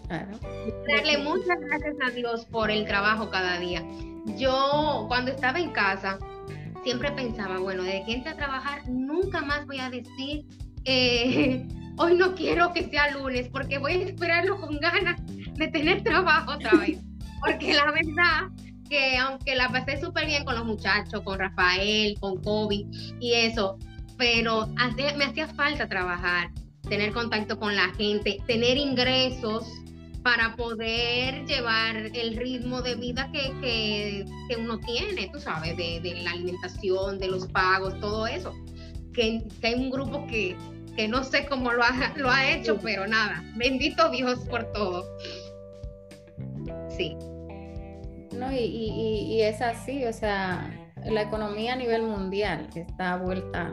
Darle 0.09 1.19
muchas 1.19 1.59
gracias 1.59 1.95
a 2.05 2.09
Dios 2.09 2.45
por 2.45 2.71
el 2.71 2.85
trabajo 2.85 3.29
cada 3.29 3.59
día. 3.59 3.83
Yo, 4.37 5.05
cuando 5.07 5.31
estaba 5.31 5.59
en 5.59 5.71
casa, 5.71 6.17
siempre 6.83 7.11
pensaba, 7.11 7.59
bueno, 7.59 7.83
de 7.83 8.03
que 8.03 8.13
entre 8.13 8.31
a 8.31 8.35
trabajar, 8.35 8.87
nunca 8.89 9.41
más 9.41 9.65
voy 9.67 9.79
a 9.79 9.91
decir, 9.91 10.43
eh, 10.85 11.67
hoy 11.97 12.15
no 12.15 12.33
quiero 12.33 12.73
que 12.73 12.89
sea 12.89 13.11
lunes, 13.11 13.47
porque 13.49 13.77
voy 13.77 13.93
a 13.93 14.05
esperarlo 14.05 14.59
con 14.59 14.79
ganas 14.79 15.21
de 15.25 15.67
tener 15.67 16.03
trabajo 16.03 16.53
otra 16.53 16.73
vez. 16.79 16.99
Porque 17.41 17.73
la 17.73 17.91
verdad 17.91 18.49
que 18.89 19.17
aunque 19.17 19.55
la 19.55 19.69
pasé 19.69 19.99
súper 19.99 20.25
bien 20.25 20.45
con 20.45 20.55
los 20.55 20.65
muchachos, 20.65 21.21
con 21.21 21.39
Rafael, 21.39 22.17
con 22.19 22.41
Kobe 22.41 22.85
y 23.19 23.33
eso, 23.33 23.77
pero 24.17 24.67
me 25.17 25.25
hacía 25.25 25.47
falta 25.47 25.87
trabajar, 25.87 26.51
tener 26.87 27.11
contacto 27.11 27.59
con 27.59 27.75
la 27.75 27.89
gente, 27.95 28.39
tener 28.47 28.77
ingresos 28.77 29.65
para 30.23 30.55
poder 30.55 31.45
llevar 31.45 31.97
el 31.97 32.35
ritmo 32.35 32.81
de 32.81 32.95
vida 32.95 33.29
que, 33.31 34.25
uno 34.57 34.79
tiene, 34.79 35.29
tú 35.31 35.39
sabes, 35.39 35.77
de, 35.77 36.21
la 36.23 36.31
alimentación, 36.31 37.19
de 37.19 37.27
los 37.27 37.47
pagos, 37.47 37.99
todo 37.99 38.25
eso. 38.25 38.51
Que, 39.13 39.43
hay 39.61 39.73
un 39.75 39.91
grupo 39.91 40.25
que, 40.25 40.57
no 41.07 41.23
sé 41.23 41.45
cómo 41.45 41.73
lo 41.73 41.83
ha, 41.83 42.13
lo 42.15 42.31
ha 42.31 42.49
hecho, 42.49 42.79
pero 42.81 43.05
nada, 43.05 43.43
bendito 43.55 44.09
Dios 44.09 44.39
por 44.49 44.71
todo. 44.71 45.05
Sí. 46.97 47.15
No, 48.37 48.51
y, 48.51 48.57
y, 48.57 49.41
es 49.41 49.61
así, 49.61 50.05
o 50.05 50.13
sea, 50.13 50.69
la 51.05 51.21
economía 51.21 51.73
a 51.73 51.75
nivel 51.75 52.03
mundial 52.03 52.67
está 52.75 53.17
vuelta 53.17 53.71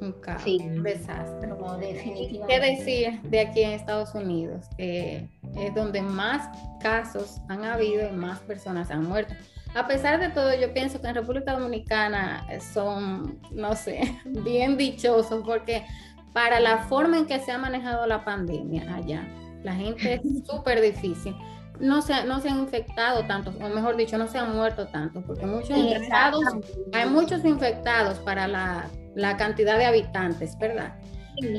un 0.00 0.12
caos, 0.20 0.44
un 0.44 0.82
desastre. 0.82 1.52
definitivamente. 1.80 2.46
¿Qué 2.48 2.60
decir 2.60 3.22
de 3.22 3.40
aquí 3.40 3.62
en 3.62 3.70
Estados 3.70 4.14
Unidos? 4.14 4.66
Que 4.76 5.28
es 5.56 5.74
donde 5.74 6.02
más 6.02 6.48
casos 6.80 7.40
han 7.48 7.64
habido 7.64 8.08
y 8.08 8.12
más 8.12 8.40
personas 8.40 8.90
han 8.90 9.04
muerto. 9.04 9.34
A 9.74 9.86
pesar 9.86 10.20
de 10.20 10.28
todo, 10.28 10.54
yo 10.54 10.72
pienso 10.74 11.00
que 11.00 11.08
en 11.08 11.14
República 11.14 11.52
Dominicana 11.52 12.46
son, 12.74 13.38
no 13.52 13.74
sé, 13.74 14.18
bien 14.24 14.76
dichosos 14.76 15.42
porque 15.44 15.84
para 16.32 16.60
la 16.60 16.78
forma 16.84 17.18
en 17.18 17.26
que 17.26 17.38
se 17.38 17.52
ha 17.52 17.58
manejado 17.58 18.06
la 18.06 18.24
pandemia 18.24 18.94
allá, 18.94 19.26
la 19.62 19.74
gente 19.74 20.14
es 20.14 20.22
súper 20.46 20.80
difícil. 20.80 21.34
No 21.80 22.02
se, 22.02 22.24
no 22.24 22.40
se 22.40 22.48
han 22.48 22.60
infectado 22.60 23.24
tantos, 23.26 23.56
o 23.56 23.68
mejor 23.68 23.96
dicho, 23.96 24.16
no 24.18 24.28
se 24.28 24.38
han 24.38 24.54
muerto 24.54 24.86
tantos, 24.86 25.24
porque 25.24 25.46
muchos 25.46 25.76
infectados, 25.76 26.44
hay 26.92 27.08
muchos 27.08 27.44
infectados 27.44 28.18
para 28.20 28.46
la, 28.46 28.86
la 29.14 29.36
cantidad 29.36 29.78
de 29.78 29.86
habitantes, 29.86 30.56
¿verdad? 30.58 30.94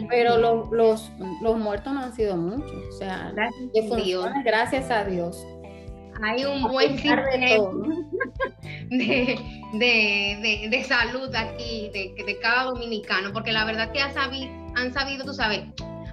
Pero 0.09 0.37
los, 0.37 0.69
los, 0.71 1.11
los, 1.41 1.57
muertos 1.57 1.93
no 1.93 2.01
han 2.01 2.13
sido 2.13 2.37
muchos. 2.37 2.71
O 2.89 2.91
sea, 2.91 3.31
gracias, 3.33 3.91
a 3.91 3.95
Dios. 3.95 4.29
gracias 4.45 4.91
a 4.91 5.03
Dios. 5.03 5.45
Hay 6.21 6.45
un 6.45 6.61
buen 6.67 6.91
sistema 6.97 7.23
de, 8.89 9.39
de, 9.73 10.67
de, 10.69 10.83
salud 10.83 11.33
aquí, 11.35 11.89
de, 11.91 12.13
de, 12.23 12.39
cada 12.39 12.65
dominicano, 12.65 13.33
porque 13.33 13.51
la 13.51 13.65
verdad 13.65 13.91
que 13.91 13.99
han 13.99 14.13
sabido, 14.13 14.47
han 14.75 14.93
sabido, 14.93 15.25
tú 15.25 15.33
sabes, 15.33 15.63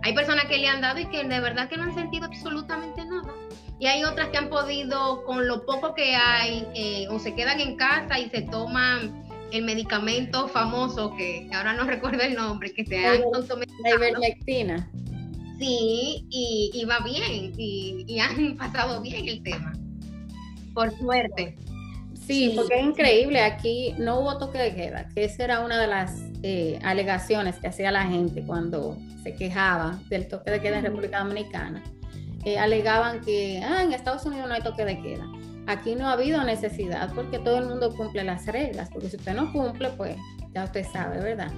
hay 0.02 0.14
personas 0.14 0.46
que 0.46 0.56
le 0.56 0.66
han 0.66 0.80
dado 0.80 0.98
y 1.00 1.06
que 1.06 1.22
de 1.22 1.40
verdad 1.40 1.68
que 1.68 1.76
no 1.76 1.82
han 1.84 1.94
sentido 1.94 2.24
absolutamente 2.24 3.04
nada. 3.04 3.19
Y 3.80 3.86
hay 3.86 4.04
otras 4.04 4.28
que 4.28 4.36
han 4.36 4.50
podido, 4.50 5.24
con 5.24 5.48
lo 5.48 5.64
poco 5.64 5.94
que 5.94 6.14
hay, 6.14 6.66
eh, 6.74 7.08
o 7.10 7.18
se 7.18 7.34
quedan 7.34 7.60
en 7.60 7.76
casa 7.76 8.18
y 8.18 8.28
se 8.28 8.42
toman 8.42 9.24
el 9.52 9.64
medicamento 9.64 10.48
famoso 10.48 11.16
que 11.16 11.48
ahora 11.54 11.72
no 11.72 11.84
recuerdo 11.86 12.22
el 12.22 12.34
nombre, 12.34 12.72
que 12.74 12.84
se 12.84 13.06
ha 13.06 13.14
La 13.14 13.90
ivermectina. 13.90 14.88
Sí, 15.58 16.26
y, 16.30 16.84
va 16.84 17.00
bien, 17.00 17.52
y, 17.56 18.18
han 18.18 18.56
pasado 18.58 19.00
bien 19.00 19.26
el 19.26 19.42
tema. 19.42 19.72
Por 20.74 20.96
suerte. 20.98 21.56
Sí, 22.26 22.52
porque 22.54 22.78
es 22.78 22.84
increíble, 22.84 23.40
aquí 23.40 23.94
no 23.98 24.20
hubo 24.20 24.38
toque 24.38 24.58
de 24.58 24.74
queda, 24.74 25.08
que 25.08 25.24
esa 25.24 25.44
era 25.44 25.60
una 25.60 25.78
de 25.78 25.86
las 25.86 26.22
eh, 26.42 26.78
alegaciones 26.82 27.56
que 27.56 27.66
hacía 27.66 27.90
la 27.90 28.04
gente 28.04 28.42
cuando 28.46 28.96
se 29.22 29.34
quejaba 29.34 29.98
del 30.08 30.28
toque 30.28 30.50
de 30.50 30.60
queda 30.60 30.78
en 30.78 30.84
República 30.84 31.18
Dominicana. 31.20 31.82
Eh, 32.44 32.58
alegaban 32.58 33.20
que 33.20 33.62
ah, 33.62 33.82
en 33.82 33.92
Estados 33.92 34.24
Unidos 34.24 34.48
no 34.48 34.54
hay 34.54 34.62
toque 34.62 34.84
de 34.84 35.00
queda. 35.00 35.26
Aquí 35.66 35.94
no 35.94 36.08
ha 36.08 36.12
habido 36.12 36.42
necesidad 36.42 37.12
porque 37.14 37.38
todo 37.38 37.58
el 37.58 37.66
mundo 37.66 37.94
cumple 37.94 38.24
las 38.24 38.46
reglas, 38.46 38.88
porque 38.90 39.10
si 39.10 39.16
usted 39.16 39.34
no 39.34 39.52
cumple, 39.52 39.90
pues 39.90 40.16
ya 40.54 40.64
usted 40.64 40.86
sabe, 40.90 41.20
¿verdad? 41.20 41.52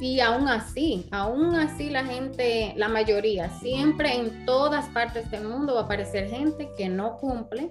Y 0.00 0.20
aún 0.20 0.48
así, 0.48 1.06
aún 1.10 1.54
así 1.54 1.90
la 1.90 2.04
gente, 2.04 2.72
la 2.76 2.88
mayoría, 2.88 3.50
siempre 3.50 4.14
en 4.16 4.44
todas 4.46 4.88
partes 4.88 5.30
del 5.30 5.44
mundo 5.44 5.74
va 5.74 5.82
a 5.82 5.84
aparecer 5.84 6.28
gente 6.28 6.70
que 6.76 6.88
no 6.88 7.18
cumple, 7.18 7.70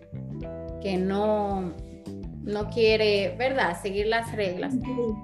que 0.82 0.98
no, 0.98 1.74
no 2.42 2.70
quiere, 2.70 3.36
¿verdad?, 3.38 3.82
seguir 3.82 4.08
las 4.08 4.32
reglas. 4.34 4.74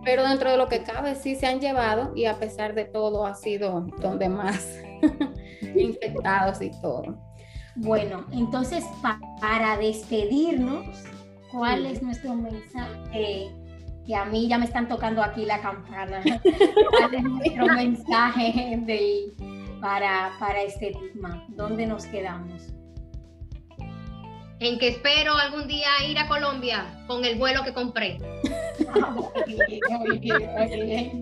Pero 0.04 0.28
dentro 0.28 0.52
de 0.52 0.58
lo 0.58 0.68
que 0.68 0.84
cabe 0.84 1.16
sí 1.16 1.36
se 1.36 1.46
han 1.46 1.62
llevado 1.62 2.14
y 2.16 2.26
a 2.26 2.40
pesar 2.40 2.74
de 2.74 2.86
todo 2.86 3.26
ha 3.26 3.36
sido 3.36 3.88
donde 4.02 4.28
más 4.28 4.80
infectados 5.76 6.62
y 6.62 6.72
todo. 6.82 7.18
Bueno, 7.76 8.26
entonces 8.32 8.84
para 9.40 9.78
despedirnos, 9.78 10.86
¿cuál 11.52 11.86
es 11.86 12.02
nuestro 12.02 12.34
mensaje? 12.34 13.52
Que 14.06 14.16
a 14.16 14.26
mí 14.26 14.48
ya 14.48 14.58
me 14.58 14.66
están 14.66 14.88
tocando 14.88 15.22
aquí 15.22 15.46
la 15.46 15.60
campana. 15.62 16.22
¿Cuál 17.00 17.14
es 17.14 17.24
nuestro 17.24 17.66
mensaje 17.68 18.84
para, 19.82 20.32
para 20.40 20.62
este 20.62 20.94
tema? 21.14 21.46
¿Dónde 21.50 21.86
nos 21.86 22.06
quedamos? 22.06 22.74
en 24.60 24.80
que 24.80 24.88
espero 24.90 25.36
algún 25.36 25.68
día 25.68 25.88
ir 26.08 26.18
a 26.18 26.28
Colombia 26.28 27.04
con 27.08 27.24
el 27.26 27.38
vuelo 27.38 27.64
que 27.64 27.74
compré. 27.74 28.18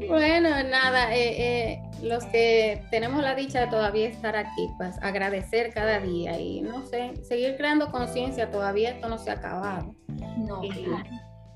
bueno, 0.07 0.49
nada, 0.63 1.15
eh, 1.15 1.71
eh, 1.71 1.81
los 2.01 2.25
que 2.25 2.83
tenemos 2.91 3.21
la 3.23 3.35
dicha 3.35 3.61
de 3.61 3.67
todavía 3.67 4.07
estar 4.09 4.35
aquí, 4.35 4.69
pues 4.77 4.95
agradecer 5.01 5.73
cada 5.73 5.99
día 5.99 6.39
y 6.39 6.61
no 6.61 6.85
sé, 6.85 7.13
seguir 7.23 7.55
creando 7.57 7.91
conciencia, 7.91 8.51
todavía 8.51 8.91
esto 8.91 9.07
no 9.09 9.17
se 9.17 9.29
ha 9.29 9.33
acabado. 9.33 9.95
No, 10.37 10.61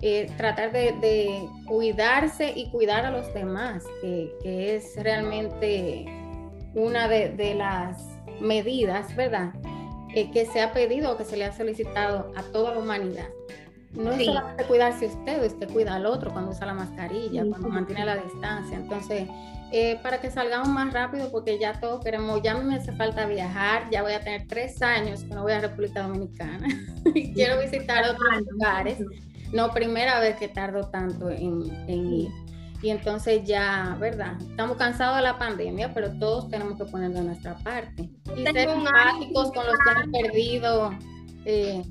eh, 0.02 0.32
tratar 0.38 0.72
de, 0.72 1.48
cuidarse 1.66 2.54
y 2.56 2.72
cuidar 2.72 3.06
a 3.06 3.12
los 3.12 3.34
demás, 3.34 3.84
que, 4.02 4.32
es 4.76 4.96
realmente 5.04 6.06
una 6.74 7.08
de, 7.08 7.30
de 7.30 7.56
las 7.56 8.02
medidas, 8.40 9.14
¿verdad? 9.16 9.52
que 10.14 10.46
se 10.52 10.62
ha 10.62 10.74
pedido 10.74 11.14
o 11.14 11.18
que 11.18 11.24
se 11.24 11.38
le 11.38 11.46
ha 11.46 11.52
solicitado 11.52 12.32
a 12.36 12.42
toda 12.42 12.74
la 12.74 12.80
humanidad. 12.80 13.28
No 13.93 14.12
es 14.12 14.25
solamente 14.25 14.65
cuidarse 14.65 15.08
usted, 15.08 15.45
usted 15.45 15.71
cuida 15.71 15.95
al 15.95 16.06
otro 16.06 16.32
cuando 16.32 16.52
usa 16.52 16.67
la 16.67 16.73
mascarilla, 16.73 17.43
cuando 17.49 17.69
mantiene 17.69 18.06
la 18.06 18.17
distancia. 18.17 18.78
Entonces, 18.78 19.28
eh, 19.71 19.99
para 20.02 20.21
que 20.21 20.30
salgamos 20.30 20.69
más 20.69 20.93
rápido, 20.93 21.32
porque 21.32 21.60
ya 21.60 21.80
todos 21.80 22.04
queremos, 22.04 22.41
ya 22.41 22.56
me 22.58 22.75
hace 22.75 22.91
falta 22.91 23.25
viajar, 23.25 23.89
ya 23.91 24.02
voy 24.02 24.13
a 24.13 24.19
tener 24.19 24.47
tres 24.47 24.82
años 24.82 25.23
que 25.23 25.34
no 25.34 25.43
voy 25.43 25.54
a 25.54 25.60
República 25.60 26.04
Dominicana 26.04 26.67
y 27.13 27.34
quiero 27.34 27.60
visitar 27.60 28.04
otros 28.10 28.41
lugares. 28.52 28.99
No, 29.52 29.71
primera 29.71 30.19
vez 30.19 30.38
que 30.38 30.47
tardo 30.47 30.88
tanto 30.89 31.30
en, 31.30 31.63
ir. 31.88 32.30
Y 32.82 32.91
entonces 32.91 33.43
ya, 33.43 33.97
¿verdad? 33.99 34.39
Estamos 34.39 34.78
cansados 34.78 35.17
de 35.17 35.23
la 35.23 35.38
pandemia, 35.38 35.93
pero 35.93 36.17
todos 36.17 36.49
tenemos 36.49 36.78
que 36.78 36.86
poner 36.86 37.12
de 37.12 37.23
nuestra 37.23 37.58
parte. 37.58 38.10
Y 38.38 38.43
ser 38.43 38.69
empáticos 38.69 39.52
con 39.52 39.65
los 39.65 39.75
que 39.75 39.89
han 39.89 40.12
perdido 40.12 40.91
eh, 41.45 41.84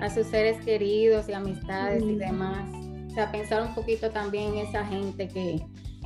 a 0.00 0.10
sus 0.10 0.26
seres 0.26 0.62
queridos 0.64 1.28
y 1.28 1.32
amistades 1.32 2.02
y 2.02 2.16
demás. 2.16 2.68
O 3.08 3.10
sea, 3.10 3.30
pensar 3.30 3.62
un 3.62 3.74
poquito 3.74 4.10
también 4.10 4.54
en 4.54 4.66
esa 4.68 4.84
gente 4.86 5.28
que, 5.28 5.60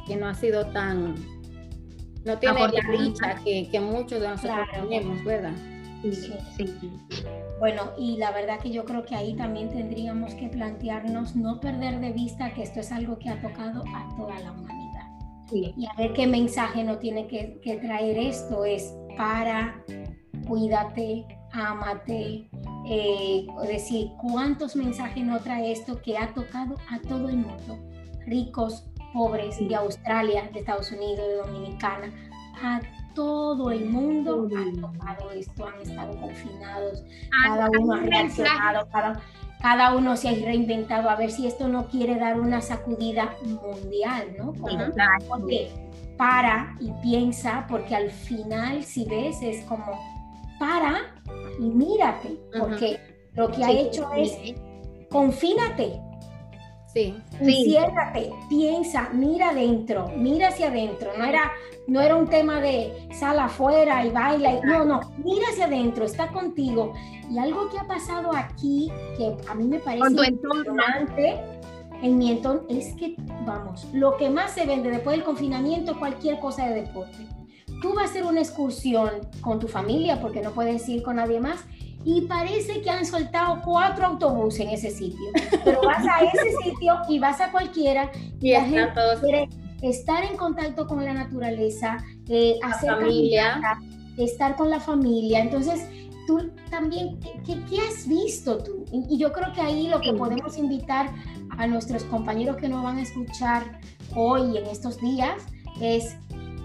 que 0.06 0.16
no 0.16 0.26
ha 0.26 0.34
sido 0.34 0.66
tan, 0.66 1.14
no 2.24 2.38
tiene 2.38 2.60
la 2.60 2.98
dicha 2.98 3.34
que, 3.44 3.68
que, 3.70 3.80
muchos 3.80 4.20
de 4.20 4.28
nosotros 4.28 4.66
tenemos, 4.72 5.22
¿verdad? 5.24 5.54
Sí, 6.02 6.34
sí. 6.56 6.74
Bueno, 7.58 7.92
y 7.98 8.16
la 8.18 8.30
verdad 8.32 8.58
que 8.60 8.70
yo 8.70 8.84
creo 8.84 9.04
que 9.04 9.14
ahí 9.14 9.34
también 9.36 9.70
tendríamos 9.70 10.34
que 10.34 10.48
plantearnos 10.48 11.34
no 11.36 11.60
perder 11.60 12.00
de 12.00 12.12
vista 12.12 12.52
que 12.52 12.62
esto 12.62 12.80
es 12.80 12.92
algo 12.92 13.18
que 13.18 13.30
ha 13.30 13.40
tocado 13.40 13.84
a 13.94 14.16
toda 14.16 14.38
la 14.40 14.52
humanidad. 14.52 14.84
Y 15.50 15.86
a 15.86 15.94
ver 15.96 16.12
qué 16.14 16.26
mensaje 16.26 16.82
no 16.82 16.98
tiene 16.98 17.26
que, 17.26 17.60
que 17.62 17.76
traer 17.76 18.18
esto, 18.18 18.64
es 18.64 18.94
para, 19.16 19.82
cuídate, 20.48 21.26
ámate, 21.52 22.48
eh, 22.86 23.46
decir, 23.66 24.10
cuántos 24.20 24.76
mensajes 24.76 25.24
no 25.24 25.40
trae 25.40 25.72
esto 25.72 26.00
que 26.02 26.18
ha 26.18 26.32
tocado 26.34 26.76
a 26.90 27.00
todo 27.00 27.28
el 27.28 27.36
mundo, 27.36 27.78
ricos, 28.26 28.84
pobres 29.12 29.58
de 29.58 29.74
Australia, 29.74 30.50
de 30.52 30.60
Estados 30.60 30.90
Unidos, 30.92 31.26
de 31.26 31.36
Dominicana, 31.36 32.12
a 32.62 32.80
todo 33.14 33.70
el 33.70 33.88
mundo 33.88 34.48
ha 34.56 34.80
tocado 34.80 35.30
esto, 35.30 35.66
han 35.66 35.80
estado 35.80 36.20
confinados, 36.20 37.04
cada 37.42 37.70
uno 37.78 37.94
ha 37.94 38.00
reaccionado, 38.00 38.88
cada, 39.60 39.94
uno 39.94 40.16
se 40.16 40.28
ha 40.28 40.32
reinventado 40.32 41.08
a 41.08 41.16
ver 41.16 41.30
si 41.30 41.46
esto 41.46 41.68
no 41.68 41.86
quiere 41.86 42.16
dar 42.16 42.38
una 42.38 42.60
sacudida 42.60 43.34
mundial, 43.44 44.34
¿no? 44.36 44.52
Porque 44.52 45.70
para 46.18 46.76
y 46.80 46.90
piensa, 47.02 47.66
porque 47.68 47.94
al 47.94 48.10
final, 48.10 48.82
si 48.84 49.04
ves, 49.04 49.42
es 49.42 49.64
como 49.64 49.98
para 50.58 51.13
y 51.58 51.62
mírate, 51.62 52.38
porque 52.58 52.98
lo 53.34 53.50
que 53.50 53.64
ha 53.64 53.70
hecho 53.70 54.10
es 54.12 54.36
confínate, 55.10 56.00
Sí. 56.94 57.12
Enciérrate, 57.40 58.32
piensa, 58.48 59.10
mira 59.12 59.48
adentro, 59.48 60.12
mira 60.16 60.48
hacia 60.48 60.68
adentro. 60.68 61.10
No 61.18 61.24
era, 61.24 61.50
no 61.88 62.00
era 62.00 62.14
un 62.14 62.28
tema 62.28 62.60
de 62.60 63.08
sal 63.12 63.40
afuera 63.40 64.06
y 64.06 64.10
baila. 64.10 64.60
No, 64.62 64.84
no, 64.84 65.00
mira 65.24 65.44
hacia 65.50 65.64
adentro, 65.64 66.04
está 66.04 66.28
contigo. 66.28 66.94
Y 67.28 67.38
algo 67.38 67.68
que 67.68 67.78
ha 67.78 67.86
pasado 67.88 68.30
aquí, 68.32 68.92
que 69.18 69.36
a 69.48 69.54
mí 69.56 69.64
me 69.64 69.80
parece 69.80 70.06
importante 70.28 71.40
en 72.00 72.16
mi 72.16 72.30
entorno, 72.30 72.62
es 72.68 72.94
que, 72.94 73.16
vamos, 73.44 73.88
lo 73.92 74.16
que 74.16 74.30
más 74.30 74.52
se 74.52 74.64
vende 74.64 74.90
después 74.90 75.16
del 75.16 75.24
confinamiento, 75.24 75.98
cualquier 75.98 76.38
cosa 76.38 76.68
de 76.68 76.82
deporte. 76.82 77.26
Tú 77.84 77.92
vas 77.92 78.06
a 78.06 78.10
hacer 78.12 78.24
una 78.24 78.40
excursión 78.40 79.10
con 79.42 79.60
tu 79.60 79.68
familia, 79.68 80.18
porque 80.18 80.40
no 80.40 80.52
puedes 80.52 80.88
ir 80.88 81.02
con 81.02 81.16
nadie 81.16 81.38
más, 81.38 81.66
y 82.02 82.22
parece 82.22 82.80
que 82.80 82.88
han 82.88 83.04
soltado 83.04 83.60
cuatro 83.62 84.06
autobuses 84.06 84.60
en 84.60 84.70
ese 84.70 84.90
sitio. 84.90 85.26
Pero 85.62 85.82
vas 85.82 86.02
a 86.06 86.24
ese 86.24 86.56
sitio 86.64 86.94
y 87.10 87.18
vas 87.18 87.42
a 87.42 87.52
cualquiera 87.52 88.10
y, 88.40 88.52
la 88.52 88.64
gente 88.64 89.00
quiere 89.20 89.50
estar 89.82 90.24
en 90.24 90.38
contacto 90.38 90.86
con 90.86 91.04
la 91.04 91.12
naturaleza, 91.12 91.98
eh, 92.30 92.56
hacer 92.62 92.90
familia, 92.90 93.60
estar 94.16 94.56
con 94.56 94.70
la 94.70 94.80
familia. 94.80 95.40
Entonces, 95.40 95.86
tú 96.26 96.50
también, 96.70 97.20
¿qué, 97.44 97.62
qué 97.68 97.80
has 97.82 98.08
visto 98.08 98.64
tú? 98.64 98.86
Y, 98.92 99.18
yo 99.18 99.30
creo 99.30 99.52
que 99.52 99.60
ahí 99.60 99.88
lo 99.88 100.00
que 100.00 100.14
podemos 100.14 100.56
invitar 100.56 101.10
a 101.58 101.66
nuestros 101.66 102.02
compañeros 102.04 102.56
que 102.56 102.66
nos 102.66 102.82
van 102.82 102.96
a 102.96 103.02
escuchar 103.02 103.78
hoy 104.16 104.56
en 104.56 104.64
estos 104.68 104.98
días 105.02 105.42
es, 105.82 106.16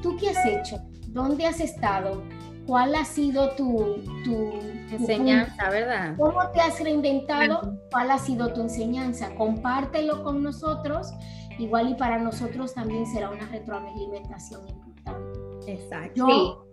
¿tú 0.02 0.16
qué 0.16 0.30
has 0.30 0.46
hecho? 0.46 0.82
¿Dónde 1.14 1.46
has 1.46 1.60
estado? 1.60 2.24
¿Cuál 2.68 2.94
ha 2.94 3.04
sido 3.04 3.50
tu, 3.56 3.96
tu 4.24 4.52
enseñanza, 4.92 5.70
verdad? 5.70 6.16
¿Cómo 6.18 6.48
te 6.52 6.62
has 6.62 6.80
reinventado? 6.80 7.80
¿Cuál 7.92 8.12
ha 8.12 8.20
sido 8.20 8.54
tu 8.54 8.62
enseñanza? 8.62 9.34
Compártelo 9.36 10.24
con 10.24 10.44
nosotros. 10.44 11.12
Igual 11.58 11.90
y 11.90 11.94
para 11.96 12.20
nosotros 12.20 12.76
también 12.76 13.08
será 13.08 13.32
una 13.32 13.48
retroalimentación 13.48 14.68
importante. 14.70 15.40
Exacto. 15.68 16.14
Yo 16.16 16.68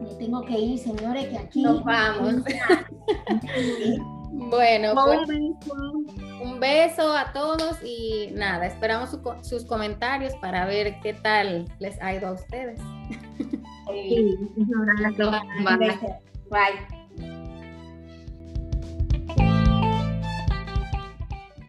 me 0.00 0.14
tengo 0.16 0.42
que 0.42 0.58
ir, 0.58 0.78
señores, 0.78 1.28
que 1.28 1.38
aquí 1.38 1.62
nos 1.62 1.84
vamos. 1.84 2.42
bueno, 4.32 4.94
pues, 4.94 5.28
un 6.40 6.60
beso 6.60 7.16
a 7.16 7.32
todos 7.32 7.82
y 7.82 8.30
nada, 8.32 8.66
esperamos 8.66 9.18
sus 9.42 9.64
comentarios 9.64 10.34
para 10.36 10.66
ver 10.66 11.00
qué 11.00 11.14
tal 11.14 11.66
les 11.78 12.00
ha 12.00 12.14
ido 12.14 12.28
a 12.28 12.32
ustedes. 12.32 12.80
Sí, 13.90 14.36
Bye. 16.50 16.97